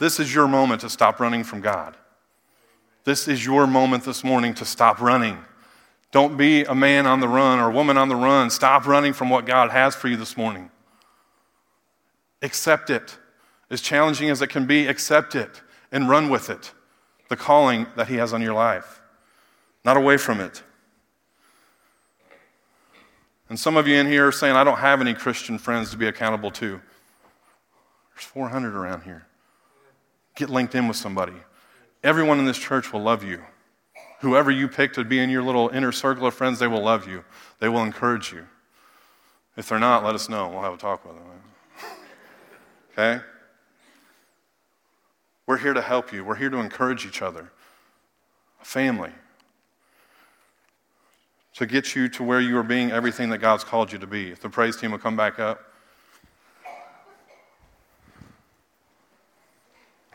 This 0.00 0.18
is 0.18 0.34
your 0.34 0.48
moment 0.48 0.80
to 0.80 0.88
stop 0.88 1.20
running 1.20 1.44
from 1.44 1.60
God. 1.60 1.94
This 3.04 3.28
is 3.28 3.44
your 3.44 3.66
moment 3.66 4.02
this 4.02 4.24
morning 4.24 4.54
to 4.54 4.64
stop 4.64 4.98
running. 4.98 5.36
Don't 6.12 6.36
be 6.36 6.64
a 6.64 6.74
man 6.74 7.06
on 7.06 7.20
the 7.20 7.28
run 7.28 7.60
or 7.60 7.70
a 7.70 7.72
woman 7.72 7.96
on 7.96 8.08
the 8.08 8.16
run. 8.16 8.50
Stop 8.50 8.86
running 8.86 9.12
from 9.12 9.30
what 9.30 9.46
God 9.46 9.70
has 9.70 9.94
for 9.94 10.08
you 10.08 10.16
this 10.16 10.36
morning. 10.36 10.70
Accept 12.42 12.90
it. 12.90 13.16
As 13.70 13.80
challenging 13.80 14.30
as 14.30 14.42
it 14.42 14.48
can 14.48 14.66
be, 14.66 14.86
accept 14.86 15.34
it 15.36 15.62
and 15.92 16.08
run 16.08 16.28
with 16.28 16.50
it. 16.50 16.72
The 17.28 17.36
calling 17.36 17.86
that 17.96 18.08
He 18.08 18.16
has 18.16 18.32
on 18.32 18.42
your 18.42 18.54
life, 18.54 19.00
not 19.84 19.96
away 19.96 20.16
from 20.16 20.40
it. 20.40 20.64
And 23.48 23.58
some 23.58 23.76
of 23.76 23.86
you 23.86 23.96
in 23.96 24.06
here 24.06 24.28
are 24.28 24.32
saying, 24.32 24.56
I 24.56 24.64
don't 24.64 24.78
have 24.78 25.00
any 25.00 25.14
Christian 25.14 25.58
friends 25.58 25.90
to 25.90 25.96
be 25.96 26.06
accountable 26.06 26.50
to. 26.52 26.80
There's 28.14 28.24
400 28.24 28.74
around 28.74 29.02
here. 29.02 29.26
Get 30.34 30.50
linked 30.50 30.74
in 30.74 30.88
with 30.88 30.96
somebody. 30.96 31.34
Everyone 32.02 32.38
in 32.38 32.46
this 32.46 32.58
church 32.58 32.92
will 32.92 33.02
love 33.02 33.22
you. 33.22 33.42
Whoever 34.20 34.50
you 34.50 34.68
pick 34.68 34.92
to 34.94 35.04
be 35.04 35.18
in 35.18 35.30
your 35.30 35.42
little 35.42 35.70
inner 35.70 35.92
circle 35.92 36.26
of 36.26 36.34
friends, 36.34 36.58
they 36.58 36.66
will 36.66 36.82
love 36.82 37.08
you. 37.08 37.24
They 37.58 37.68
will 37.68 37.82
encourage 37.82 38.32
you. 38.32 38.46
If 39.56 39.68
they're 39.68 39.78
not, 39.78 40.04
let 40.04 40.14
us 40.14 40.28
know. 40.28 40.48
We'll 40.48 40.62
have 40.62 40.74
a 40.74 40.76
talk 40.76 41.04
with 41.06 41.16
them. 41.16 41.24
Okay? 42.92 43.24
We're 45.46 45.56
here 45.56 45.72
to 45.72 45.80
help 45.80 46.12
you. 46.12 46.22
We're 46.22 46.36
here 46.36 46.50
to 46.50 46.58
encourage 46.58 47.06
each 47.06 47.22
other. 47.22 47.50
A 48.60 48.64
family. 48.64 49.10
To 51.54 51.66
get 51.66 51.96
you 51.96 52.08
to 52.10 52.22
where 52.22 52.40
you 52.40 52.58
are 52.58 52.62
being 52.62 52.90
everything 52.90 53.30
that 53.30 53.38
God's 53.38 53.64
called 53.64 53.90
you 53.90 53.98
to 53.98 54.06
be. 54.06 54.30
If 54.30 54.40
the 54.40 54.50
praise 54.50 54.76
team 54.76 54.90
will 54.90 54.98
come 54.98 55.16
back 55.16 55.38
up. 55.38 55.62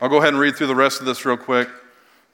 I'll 0.00 0.08
go 0.08 0.18
ahead 0.18 0.28
and 0.28 0.38
read 0.38 0.54
through 0.54 0.68
the 0.68 0.76
rest 0.76 1.00
of 1.00 1.06
this 1.06 1.24
real 1.24 1.36
quick. 1.36 1.68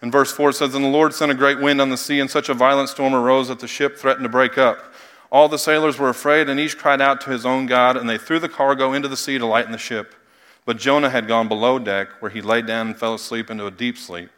In 0.02 0.10
verse 0.10 0.32
4 0.32 0.50
it 0.50 0.54
says, 0.54 0.74
And 0.74 0.84
the 0.84 0.88
Lord 0.88 1.14
sent 1.14 1.30
a 1.30 1.34
great 1.34 1.60
wind 1.60 1.80
on 1.80 1.90
the 1.90 1.96
sea, 1.96 2.20
and 2.20 2.30
such 2.30 2.48
a 2.48 2.54
violent 2.54 2.88
storm 2.88 3.14
arose 3.14 3.48
that 3.48 3.60
the 3.60 3.68
ship 3.68 3.96
threatened 3.96 4.24
to 4.24 4.28
break 4.28 4.58
up. 4.58 4.92
All 5.30 5.48
the 5.48 5.58
sailors 5.58 5.98
were 5.98 6.08
afraid, 6.08 6.48
and 6.48 6.60
each 6.60 6.76
cried 6.76 7.00
out 7.00 7.20
to 7.22 7.30
his 7.30 7.46
own 7.46 7.66
God, 7.66 7.96
and 7.96 8.10
they 8.10 8.18
threw 8.18 8.38
the 8.38 8.48
cargo 8.48 8.92
into 8.92 9.08
the 9.08 9.16
sea 9.16 9.38
to 9.38 9.46
lighten 9.46 9.72
the 9.72 9.78
ship. 9.78 10.14
But 10.66 10.76
Jonah 10.76 11.10
had 11.10 11.26
gone 11.26 11.48
below 11.48 11.78
deck, 11.78 12.08
where 12.20 12.30
he 12.30 12.42
lay 12.42 12.62
down 12.62 12.88
and 12.88 12.96
fell 12.96 13.14
asleep 13.14 13.50
into 13.50 13.66
a 13.66 13.70
deep 13.70 13.96
sleep. 13.96 14.28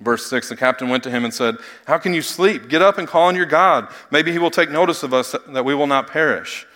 Verse 0.00 0.26
6 0.26 0.48
The 0.48 0.56
captain 0.56 0.88
went 0.88 1.04
to 1.04 1.10
him 1.10 1.24
and 1.24 1.32
said, 1.32 1.56
How 1.86 1.98
can 1.98 2.14
you 2.14 2.22
sleep? 2.22 2.68
Get 2.68 2.82
up 2.82 2.98
and 2.98 3.06
call 3.06 3.28
on 3.28 3.36
your 3.36 3.46
God. 3.46 3.88
Maybe 4.10 4.32
he 4.32 4.38
will 4.38 4.50
take 4.50 4.70
notice 4.70 5.02
of 5.02 5.14
us 5.14 5.36
that 5.48 5.64
we 5.64 5.74
will 5.74 5.86
not 5.86 6.08
perish. 6.08 6.66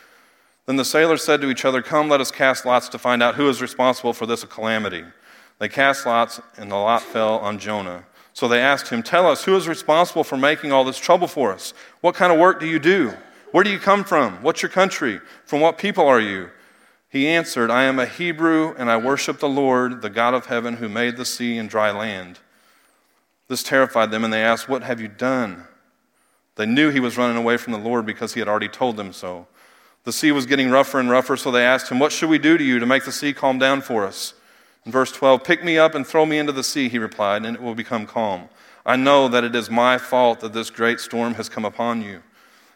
Then 0.66 0.76
the 0.76 0.84
sailors 0.84 1.22
said 1.22 1.40
to 1.40 1.50
each 1.50 1.64
other, 1.64 1.82
Come, 1.82 2.08
let 2.08 2.20
us 2.20 2.30
cast 2.30 2.66
lots 2.66 2.88
to 2.90 2.98
find 2.98 3.22
out 3.22 3.36
who 3.36 3.48
is 3.48 3.62
responsible 3.62 4.12
for 4.12 4.26
this 4.26 4.44
calamity. 4.44 5.04
They 5.58 5.68
cast 5.68 6.06
lots, 6.06 6.40
and 6.56 6.70
the 6.70 6.76
lot 6.76 7.02
fell 7.02 7.38
on 7.38 7.58
Jonah. 7.58 8.04
So 8.32 8.48
they 8.48 8.60
asked 8.60 8.88
him, 8.88 9.02
Tell 9.02 9.26
us, 9.26 9.44
who 9.44 9.56
is 9.56 9.66
responsible 9.66 10.24
for 10.24 10.36
making 10.36 10.72
all 10.72 10.84
this 10.84 10.98
trouble 10.98 11.28
for 11.28 11.52
us? 11.52 11.72
What 12.02 12.14
kind 12.14 12.32
of 12.32 12.38
work 12.38 12.60
do 12.60 12.66
you 12.66 12.78
do? 12.78 13.14
Where 13.52 13.64
do 13.64 13.70
you 13.70 13.78
come 13.78 14.04
from? 14.04 14.42
What's 14.42 14.60
your 14.60 14.70
country? 14.70 15.20
From 15.46 15.60
what 15.60 15.78
people 15.78 16.06
are 16.06 16.20
you? 16.20 16.50
He 17.08 17.28
answered, 17.28 17.70
I 17.70 17.84
am 17.84 17.98
a 17.98 18.04
Hebrew, 18.04 18.74
and 18.76 18.90
I 18.90 18.98
worship 18.98 19.38
the 19.38 19.48
Lord, 19.48 20.02
the 20.02 20.10
God 20.10 20.34
of 20.34 20.46
heaven, 20.46 20.76
who 20.76 20.88
made 20.88 21.16
the 21.16 21.24
sea 21.24 21.56
and 21.56 21.70
dry 21.70 21.90
land. 21.90 22.40
This 23.48 23.62
terrified 23.62 24.10
them, 24.10 24.24
and 24.24 24.32
they 24.32 24.42
asked, 24.42 24.68
What 24.68 24.82
have 24.82 25.00
you 25.00 25.08
done? 25.08 25.64
They 26.56 26.66
knew 26.66 26.90
he 26.90 27.00
was 27.00 27.16
running 27.16 27.36
away 27.36 27.56
from 27.56 27.72
the 27.72 27.78
Lord 27.78 28.04
because 28.04 28.34
he 28.34 28.40
had 28.40 28.48
already 28.48 28.68
told 28.68 28.96
them 28.96 29.12
so. 29.12 29.46
The 30.04 30.12
sea 30.12 30.32
was 30.32 30.46
getting 30.46 30.70
rougher 30.70 31.00
and 31.00 31.10
rougher, 31.10 31.36
so 31.36 31.50
they 31.50 31.64
asked 31.64 31.90
him, 31.90 31.98
What 31.98 32.12
should 32.12 32.28
we 32.28 32.38
do 32.38 32.58
to 32.58 32.64
you 32.64 32.78
to 32.78 32.86
make 32.86 33.04
the 33.04 33.12
sea 33.12 33.32
calm 33.32 33.58
down 33.58 33.80
for 33.80 34.04
us? 34.04 34.34
In 34.86 34.92
verse 34.92 35.10
12, 35.10 35.42
Pick 35.42 35.64
me 35.64 35.76
up 35.76 35.96
and 35.96 36.06
throw 36.06 36.24
me 36.24 36.38
into 36.38 36.52
the 36.52 36.62
sea, 36.62 36.88
he 36.88 36.98
replied, 36.98 37.44
and 37.44 37.56
it 37.56 37.62
will 37.62 37.74
become 37.74 38.06
calm. 38.06 38.48
I 38.86 38.94
know 38.94 39.26
that 39.26 39.42
it 39.42 39.56
is 39.56 39.68
my 39.68 39.98
fault 39.98 40.38
that 40.40 40.52
this 40.52 40.70
great 40.70 41.00
storm 41.00 41.34
has 41.34 41.48
come 41.48 41.64
upon 41.64 42.02
you. 42.02 42.22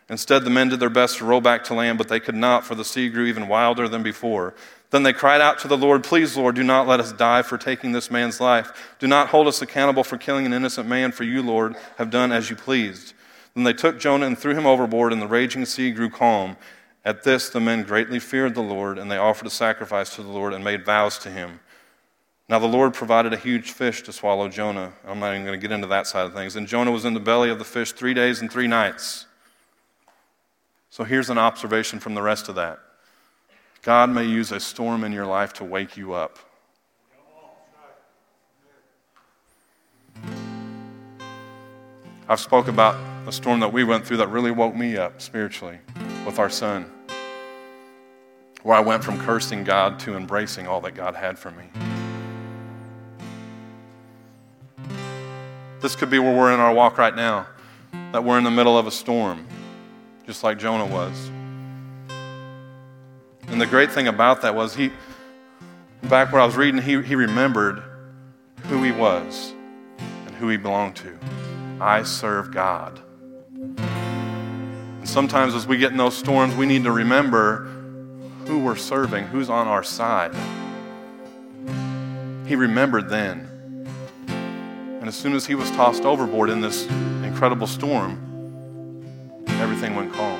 Instead, 0.09 0.43
the 0.43 0.51
men 0.51 0.69
did 0.69 0.81
their 0.81 0.91
best 0.91 1.19
to 1.19 1.25
row 1.25 1.41
back 1.41 1.63
to 1.65 1.75
land, 1.75 1.97
but 1.97 2.09
they 2.09 2.19
could 2.19 2.35
not, 2.35 2.67
for 2.67 2.75
the 2.75 2.85
sea 2.85 3.09
grew 3.09 3.27
even 3.27 3.47
wilder 3.47 3.89
than 3.89 4.03
before. 4.03 4.55
Then 4.91 5.05
they 5.05 5.13
cried 5.13 5.41
out 5.41 5.61
to 5.61 5.69
the 5.69 5.79
Lord, 5.79 6.03
Please, 6.03 6.37
Lord, 6.37 6.57
do 6.57 6.65
not 6.65 6.89
let 6.89 6.99
us 6.99 7.13
die 7.13 7.43
for 7.43 7.57
taking 7.57 7.93
this 7.93 8.11
man's 8.11 8.41
life. 8.41 8.97
Do 8.99 9.07
not 9.07 9.29
hold 9.29 9.47
us 9.47 9.63
accountable 9.63 10.03
for 10.03 10.19
killing 10.19 10.47
an 10.47 10.53
innocent 10.53 10.89
man, 10.89 11.13
for 11.13 11.23
you, 11.23 11.43
Lord, 11.43 11.77
have 11.97 12.11
done 12.11 12.33
as 12.33 12.51
you 12.51 12.57
pleased. 12.57 13.15
Then 13.55 13.63
they 13.63 13.73
took 13.73 14.01
Jonah 14.01 14.27
and 14.27 14.37
threw 14.37 14.55
him 14.55 14.67
overboard, 14.67 15.13
and 15.13 15.23
the 15.23 15.29
raging 15.29 15.65
sea 15.65 15.93
grew 15.93 16.11
calm. 16.11 16.57
At 17.05 17.23
this, 17.23 17.51
the 17.51 17.61
men 17.61 17.85
greatly 17.85 18.19
feared 18.19 18.57
the 18.57 18.63
Lord, 18.63 18.99
and 18.99 19.09
they 19.09 19.17
offered 19.17 19.47
a 19.47 19.51
sacrifice 19.51 20.17
to 20.17 20.25
the 20.25 20.29
Lord 20.29 20.53
and 20.53 20.65
made 20.65 20.85
vows 20.85 21.17
to 21.19 21.31
him. 21.31 21.61
Now 22.51 22.59
the 22.59 22.67
Lord 22.67 22.95
provided 22.95 23.33
a 23.33 23.37
huge 23.37 23.71
fish 23.71 24.03
to 24.03 24.13
swallow 24.13 24.49
Jonah. 24.49 24.93
I'm 25.07 25.21
not 25.21 25.35
even 25.35 25.47
going 25.47 25.59
to 25.59 25.63
get 25.63 25.73
into 25.73 25.87
that 25.87 26.09
side 26.09 26.27
of 26.27 26.35
things. 26.35 26.57
And 26.57 26.67
Jonah 26.67 26.91
was 26.91 27.05
in 27.05 27.15
the 27.15 27.21
belly 27.21 27.49
of 27.49 27.61
the 27.61 27.65
fish 27.65 27.93
three 27.93 28.13
days 28.13 28.41
and 28.41 28.51
three 28.51 28.67
nights. 28.67 29.27
So 30.91 31.05
here's 31.05 31.31
an 31.31 31.39
observation 31.39 32.01
from 32.01 32.15
the 32.15 32.23
rest 32.23 32.49
of 32.49 32.57
that 32.57 32.81
God 33.83 34.11
may 34.11 34.25
use 34.25 34.51
a 34.51 34.59
storm 34.59 35.05
in 35.05 35.13
your 35.13 35.27
life 35.27 35.53
to 35.55 35.65
wake 35.65 35.97
you 35.97 36.13
up. 36.13 36.41
I've 42.29 42.41
spoke 42.41 42.67
about 42.67 42.97
a 43.29 43.33
storm 43.33 43.61
that 43.61 43.73
we 43.73 43.85
went 43.85 44.05
through 44.05 44.17
that 44.17 44.29
really 44.29 44.51
woke 44.51 44.75
me 44.75 44.97
up 44.97 45.23
spiritually 45.23 45.79
with 46.27 46.41
our 46.41 46.51
son, 46.51 46.91
where 48.65 48.77
I 48.77 48.81
went 48.81 49.05
from 49.05 49.21
cursing 49.21 49.63
God 49.63 50.01
to 50.01 50.17
embracing 50.17 50.67
all 50.67 50.81
that 50.81 50.97
God 50.97 51.15
had 51.15 51.39
for 51.39 51.53
me. 51.53 51.90
This 55.81 55.97
could 55.97 56.11
be 56.11 56.19
where 56.19 56.37
we're 56.37 56.53
in 56.53 56.61
our 56.61 56.75
walk 56.75 56.99
right 56.99 57.15
now, 57.15 57.47
that 58.13 58.23
we're 58.23 58.37
in 58.37 58.45
the 58.45 58.51
middle 58.51 58.77
of 58.77 58.87
a 58.87 58.91
storm, 58.91 59.47
just 60.27 60.45
like 60.45 60.59
Jonah 60.59 60.87
was. 60.87 61.31
And 63.49 63.61
the 63.61 63.67
great 63.67 63.91
thing 63.91 64.07
about 64.07 64.43
that 64.43 64.55
was 64.55 64.75
he, 64.75 64.93
back 66.05 66.33
where 66.33 66.43
I 66.43 66.47
was 66.47 66.57
reading, 66.57 66.83
he, 66.83 67.03
he 67.03 67.15
remembered 67.15 67.83
who 68.67 68.83
he 68.83 68.93
was 68.93 69.55
and 69.99 70.35
who 70.37 70.49
he 70.49 70.57
belonged 70.57 70.97
to. 70.97 71.19
I 71.81 72.03
serve 72.03 72.53
God. 72.53 73.01
And 73.57 75.09
sometimes 75.09 75.55
as 75.55 75.67
we 75.67 75.79
get 75.79 75.93
in 75.93 75.97
those 75.97 76.17
storms, 76.17 76.55
we 76.55 76.67
need 76.67 76.85
to 76.85 76.93
remember 76.93 77.65
who 78.47 78.59
we're 78.59 78.77
serving, 78.77 79.25
who's 79.29 79.49
on 79.49 79.67
our 79.67 79.83
side. 79.83 80.35
He 82.47 82.55
remembered 82.55 83.09
then. 83.09 83.50
And 85.01 85.09
as 85.09 85.17
soon 85.17 85.33
as 85.33 85.47
he 85.47 85.55
was 85.55 85.71
tossed 85.71 86.05
overboard 86.05 86.51
in 86.51 86.61
this 86.61 86.87
incredible 87.25 87.67
storm, 87.67 88.19
everything 89.49 89.97
went 89.97 90.13
calm. 90.13 90.39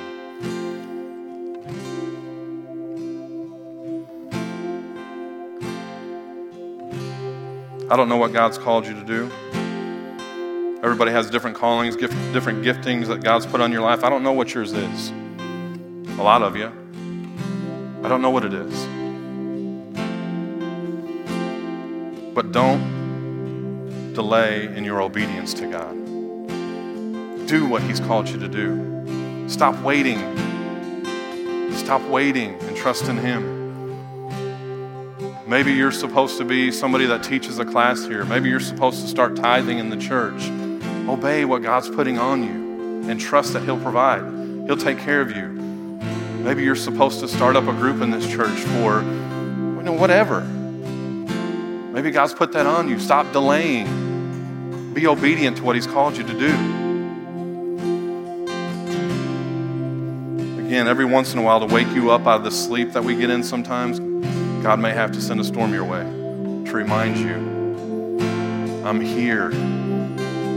I 7.89 7.95
don't 7.95 8.07
know 8.07 8.17
what 8.17 8.33
God's 8.33 8.59
called 8.59 8.85
you 8.85 8.93
to 8.93 9.03
do. 9.03 9.31
Everybody 10.83 11.11
has 11.11 11.31
different 11.31 11.57
callings, 11.57 11.95
different 11.95 12.63
giftings 12.63 13.07
that 13.07 13.23
God's 13.23 13.47
put 13.47 13.61
on 13.61 13.71
your 13.71 13.81
life. 13.81 14.03
I 14.03 14.09
don't 14.11 14.21
know 14.21 14.31
what 14.31 14.53
yours 14.53 14.73
is. 14.73 15.11
A 16.19 16.23
lot 16.23 16.43
of 16.43 16.55
you. 16.55 16.71
I 18.03 18.07
don't 18.07 18.21
know 18.21 18.29
what 18.29 18.45
it 18.45 18.53
is. 18.53 18.85
But 22.35 22.51
don't 22.51 23.00
delay 24.13 24.65
in 24.75 24.83
your 24.83 25.01
obedience 25.01 25.53
to 25.55 25.67
God. 25.67 25.95
Do 27.47 27.65
what 27.67 27.81
He's 27.83 27.99
called 27.99 28.29
you 28.29 28.39
to 28.39 28.47
do. 28.47 29.47
Stop 29.47 29.81
waiting. 29.83 30.19
Stop 31.73 32.01
waiting 32.03 32.55
and 32.61 32.75
trust 32.75 33.05
in 33.05 33.17
Him. 33.17 33.59
Maybe 35.47 35.73
you're 35.73 35.91
supposed 35.91 36.37
to 36.37 36.45
be 36.45 36.71
somebody 36.71 37.05
that 37.07 37.23
teaches 37.23 37.59
a 37.59 37.65
class 37.65 38.05
here. 38.05 38.23
Maybe 38.23 38.47
you're 38.49 38.61
supposed 38.61 39.01
to 39.01 39.07
start 39.07 39.35
tithing 39.35 39.79
in 39.79 39.89
the 39.89 39.97
church. 39.97 40.43
Obey 41.09 41.43
what 41.43 41.61
God's 41.61 41.89
putting 41.89 42.17
on 42.17 42.43
you 42.43 43.09
and 43.09 43.19
trust 43.19 43.53
that 43.53 43.63
He'll 43.63 43.79
provide. 43.81 44.21
He'll 44.65 44.77
take 44.77 44.99
care 44.99 45.19
of 45.19 45.35
you. 45.35 45.49
Maybe 46.43 46.63
you're 46.63 46.75
supposed 46.75 47.19
to 47.19 47.27
start 47.27 47.55
up 47.55 47.65
a 47.65 47.73
group 47.73 48.01
in 48.01 48.11
this 48.11 48.29
church 48.31 48.57
for, 48.57 49.01
you 49.01 49.83
know, 49.83 49.93
whatever. 49.93 50.47
Maybe 51.91 52.09
God's 52.09 52.33
put 52.33 52.53
that 52.53 52.65
on 52.65 52.87
you. 52.87 52.99
Stop 52.99 53.31
delaying. 53.33 54.93
Be 54.93 55.07
obedient 55.07 55.57
to 55.57 55.63
what 55.63 55.75
He's 55.75 55.87
called 55.87 56.15
you 56.15 56.23
to 56.23 56.33
do. 56.33 56.53
Again, 60.65 60.87
every 60.87 61.03
once 61.03 61.33
in 61.33 61.39
a 61.39 61.41
while, 61.41 61.59
to 61.59 61.73
wake 61.73 61.89
you 61.89 62.11
up 62.11 62.25
out 62.27 62.37
of 62.37 62.43
the 62.45 62.51
sleep 62.51 62.93
that 62.93 63.03
we 63.03 63.15
get 63.15 63.29
in 63.29 63.43
sometimes, 63.43 63.99
God 64.63 64.79
may 64.79 64.91
have 64.91 65.11
to 65.11 65.21
send 65.21 65.41
a 65.41 65.43
storm 65.43 65.73
your 65.73 65.83
way 65.83 66.03
to 66.65 66.71
remind 66.71 67.17
you 67.17 67.35
I'm 68.85 69.01
here. 69.01 69.51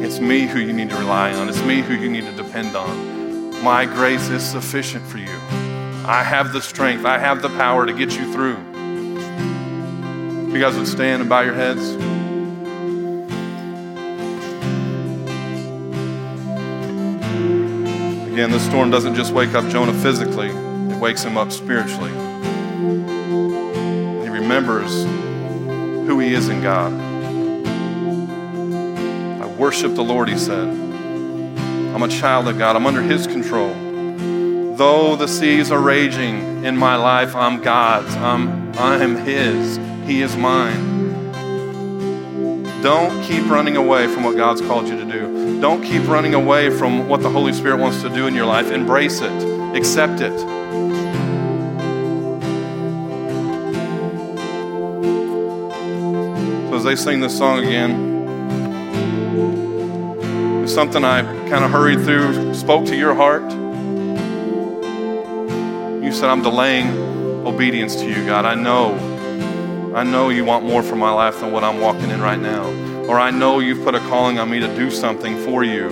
It's 0.04 0.20
me 0.20 0.46
who 0.46 0.60
you 0.60 0.72
need 0.72 0.90
to 0.90 0.96
rely 0.96 1.32
on, 1.34 1.48
it's 1.48 1.62
me 1.62 1.80
who 1.80 1.94
you 1.94 2.08
need 2.08 2.24
to 2.24 2.32
depend 2.32 2.76
on. 2.76 3.62
My 3.62 3.86
grace 3.86 4.28
is 4.28 4.42
sufficient 4.42 5.04
for 5.06 5.18
you. 5.18 5.36
I 6.06 6.22
have 6.22 6.52
the 6.52 6.62
strength, 6.62 7.04
I 7.04 7.18
have 7.18 7.42
the 7.42 7.48
power 7.50 7.86
to 7.86 7.92
get 7.92 8.16
you 8.16 8.32
through. 8.32 8.73
You 10.54 10.60
guys 10.60 10.76
would 10.76 10.86
stand 10.86 11.20
and 11.20 11.28
bow 11.28 11.40
your 11.40 11.54
heads. 11.54 11.90
Again, 18.32 18.50
this 18.52 18.64
storm 18.64 18.90
doesn't 18.90 19.16
just 19.16 19.32
wake 19.32 19.54
up 19.54 19.68
Jonah 19.68 19.92
physically, 19.92 20.50
it 20.50 21.00
wakes 21.00 21.24
him 21.24 21.36
up 21.36 21.50
spiritually. 21.50 22.10
He 24.22 24.28
remembers 24.28 25.04
who 26.06 26.20
he 26.20 26.34
is 26.34 26.48
in 26.48 26.62
God. 26.62 26.92
I 29.42 29.46
worship 29.56 29.94
the 29.96 30.04
Lord, 30.04 30.28
he 30.28 30.38
said. 30.38 30.68
I'm 30.68 32.02
a 32.02 32.08
child 32.08 32.46
of 32.46 32.58
God, 32.58 32.76
I'm 32.76 32.86
under 32.86 33.02
his 33.02 33.26
control. 33.26 33.74
Though 34.76 35.16
the 35.16 35.26
seas 35.26 35.72
are 35.72 35.80
raging 35.80 36.64
in 36.64 36.76
my 36.76 36.94
life, 36.94 37.34
I'm 37.34 37.60
God's. 37.60 38.14
I'm, 38.16 38.72
I'm 38.76 39.16
his. 39.16 39.78
He 40.06 40.20
is 40.20 40.36
mine. 40.36 41.32
Don't 42.82 43.24
keep 43.24 43.48
running 43.48 43.78
away 43.78 44.06
from 44.06 44.22
what 44.24 44.36
God's 44.36 44.60
called 44.60 44.86
you 44.86 44.98
to 44.98 45.04
do. 45.06 45.58
Don't 45.62 45.82
keep 45.82 46.06
running 46.06 46.34
away 46.34 46.68
from 46.68 47.08
what 47.08 47.22
the 47.22 47.30
Holy 47.30 47.54
Spirit 47.54 47.78
wants 47.78 48.02
to 48.02 48.10
do 48.10 48.26
in 48.26 48.34
your 48.34 48.44
life. 48.44 48.70
Embrace 48.70 49.22
it, 49.22 49.32
accept 49.74 50.20
it. 50.20 50.38
So, 56.68 56.74
as 56.76 56.84
they 56.84 56.96
sing 56.96 57.20
this 57.20 57.38
song 57.38 57.64
again, 57.64 58.12
it's 60.64 60.74
something 60.74 61.02
I 61.02 61.22
kind 61.48 61.64
of 61.64 61.70
hurried 61.70 62.04
through, 62.04 62.52
spoke 62.52 62.84
to 62.86 62.96
your 62.96 63.14
heart. 63.14 63.50
You 66.04 66.12
said, 66.12 66.28
I'm 66.28 66.42
delaying 66.42 66.88
obedience 67.46 67.96
to 67.96 68.06
you, 68.06 68.26
God. 68.26 68.44
I 68.44 68.54
know 68.54 69.13
I 69.94 70.02
know 70.02 70.28
you 70.28 70.44
want 70.44 70.66
more 70.66 70.82
for 70.82 70.96
my 70.96 71.12
life 71.12 71.38
than 71.38 71.52
what 71.52 71.62
I'm 71.62 71.80
walking 71.80 72.10
in 72.10 72.20
right 72.20 72.40
now. 72.40 72.66
Or 73.06 73.20
I 73.20 73.30
know 73.30 73.60
you've 73.60 73.84
put 73.84 73.94
a 73.94 74.00
calling 74.00 74.40
on 74.40 74.50
me 74.50 74.58
to 74.58 74.66
do 74.74 74.90
something 74.90 75.38
for 75.44 75.62
you. 75.62 75.88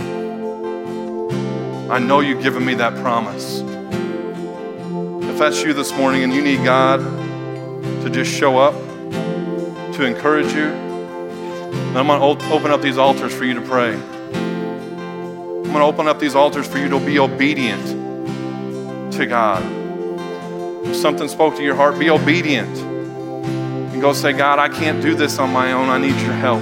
I 1.88 2.00
know 2.00 2.18
you've 2.18 2.42
given 2.42 2.64
me 2.64 2.74
that 2.74 3.00
promise. 3.00 3.60
If 5.30 5.38
that's 5.38 5.62
you 5.62 5.72
this 5.72 5.96
morning 5.96 6.24
and 6.24 6.34
you 6.34 6.42
need 6.42 6.64
God 6.64 6.98
to 8.02 8.10
just 8.10 8.34
show 8.34 8.58
up, 8.58 8.74
to 9.94 10.04
encourage 10.04 10.52
you, 10.52 10.70
then 10.72 11.96
I'm 11.98 12.08
going 12.08 12.18
to 12.40 12.52
open 12.52 12.72
up 12.72 12.82
these 12.82 12.98
altars 12.98 13.32
for 13.32 13.44
you 13.44 13.54
to 13.54 13.62
pray. 13.62 13.92
I'm 13.94 15.62
going 15.62 15.74
to 15.74 15.84
open 15.84 16.08
up 16.08 16.18
these 16.18 16.34
altars 16.34 16.66
for 16.66 16.78
you 16.78 16.88
to 16.88 16.98
be 16.98 17.20
obedient 17.20 17.86
to 19.12 19.26
God. 19.26 19.62
If 20.88 20.96
something 20.96 21.28
spoke 21.28 21.54
to 21.54 21.62
your 21.62 21.76
heart, 21.76 22.00
be 22.00 22.10
obedient 22.10 22.91
go 24.02 24.12
say, 24.12 24.32
God, 24.32 24.58
I 24.58 24.68
can't 24.68 25.00
do 25.00 25.14
this 25.14 25.38
on 25.38 25.52
my 25.52 25.70
own. 25.70 25.88
I 25.88 25.96
need 25.96 26.20
your 26.22 26.32
help. 26.32 26.60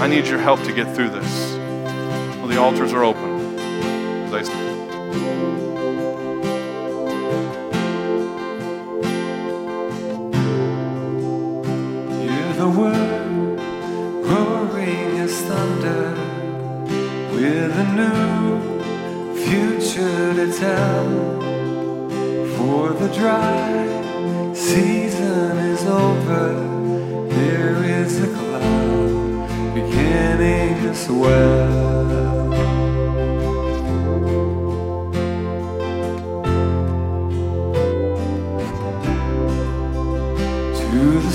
I 0.00 0.06
need 0.06 0.28
your 0.28 0.38
help 0.38 0.62
to 0.62 0.72
get 0.72 0.94
through 0.94 1.08
this. 1.08 1.56
Well, 2.36 2.46
the 2.46 2.58
altars 2.58 2.92
are 2.92 3.02
open. 3.02 3.34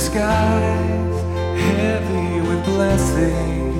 Skies, 0.09 1.17
heavy 1.69 2.41
with 2.47 2.65
blessing, 2.65 3.73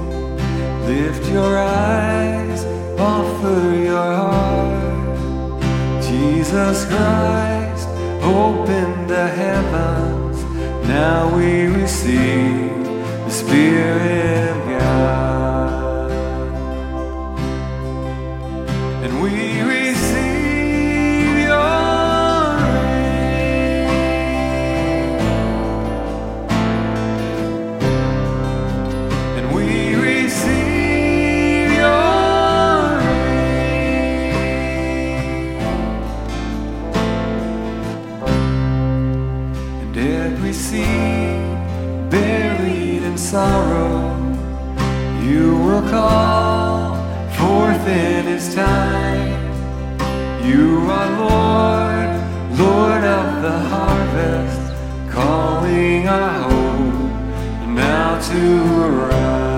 lift 0.85 1.25
your 1.31 1.57
eyes, 1.57 2.63
offer 2.99 3.61
your 3.89 4.11
heart. 4.21 6.03
Jesus 6.03 6.85
Christ, 6.85 7.87
open 8.21 9.07
the 9.07 9.27
heavens 9.41 10.37
now 10.87 11.35
we 11.35 11.65
receive 11.81 12.83
the 13.25 13.31
Spirit 13.31 14.49
of 14.51 14.57
God. 14.69 15.18
Call 45.89 46.95
forth 47.37 47.87
in 47.87 48.25
His 48.25 48.53
time. 48.53 49.29
You 50.45 50.89
are 50.89 51.09
Lord, 51.25 52.09
Lord 52.59 53.03
of 53.03 53.41
the 53.41 53.59
harvest, 53.73 55.11
calling 55.11 56.07
our 56.07 56.41
hope 56.43 57.67
now 57.67 58.19
to 58.29 58.85
arise. 58.85 59.48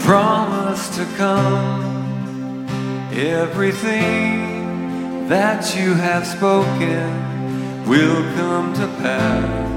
Promise 0.00 0.88
to 0.96 1.04
come. 1.16 2.66
Everything 3.12 4.48
that 5.28 5.74
you 5.76 5.94
have 5.94 6.26
spoken 6.26 7.86
will 7.86 8.22
come 8.34 8.72
to 8.74 8.86
pass. 9.02 9.67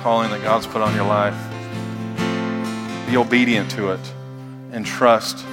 Calling 0.00 0.30
that 0.30 0.42
God's 0.42 0.66
put 0.66 0.80
on 0.80 0.94
your 0.94 1.06
life. 1.06 1.36
Be 3.06 3.18
obedient 3.18 3.70
to 3.72 3.90
it 3.90 4.00
and 4.72 4.86
trust 4.86 5.44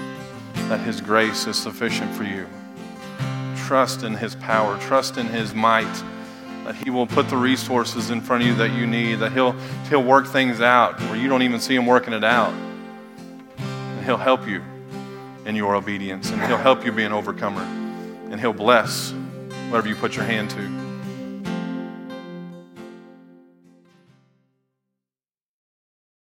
that 0.70 0.80
His 0.80 1.02
grace 1.02 1.48
is 1.48 1.58
sufficient 1.58 2.16
for 2.16 2.24
you. 2.24 2.48
Trust 3.58 4.04
in 4.04 4.14
His 4.14 4.36
power, 4.36 4.80
trust 4.80 5.18
in 5.18 5.28
His 5.28 5.54
might, 5.54 5.92
that 6.64 6.76
He 6.76 6.90
will 6.90 7.08
put 7.08 7.28
the 7.30 7.36
resources 7.36 8.10
in 8.10 8.22
front 8.22 8.44
of 8.44 8.48
you 8.48 8.56
that 8.56 8.72
you 8.72 8.88
need, 8.88 9.16
that 9.16 9.34
He'll, 9.34 9.52
he'll 9.90 10.04
work 10.04 10.28
things 10.28 10.62
out 10.62 10.98
where 11.02 11.18
you 11.18 11.28
don't 11.28 11.42
even 11.42 11.60
see 11.60 11.76
Him 11.76 11.86
working 11.86 12.14
it 12.14 12.24
out. 12.24 12.54
And 13.58 14.06
He'll 14.06 14.16
help 14.16 14.48
you 14.48 14.64
in 15.46 15.58
your 15.58 15.76
obedience, 15.76 16.32
and 16.32 16.42
He'll 16.44 16.56
help 16.56 16.86
you 16.86 16.94
be 16.94 17.04
an 17.04 17.12
overcomer, 17.12 17.64
and 18.32 18.40
He'll 18.40 18.54
bless 18.54 19.12
whatever 19.70 19.90
you 19.90 19.96
put 19.96 20.16
your 20.16 20.26
hand 20.26 20.50
to. 20.52 20.87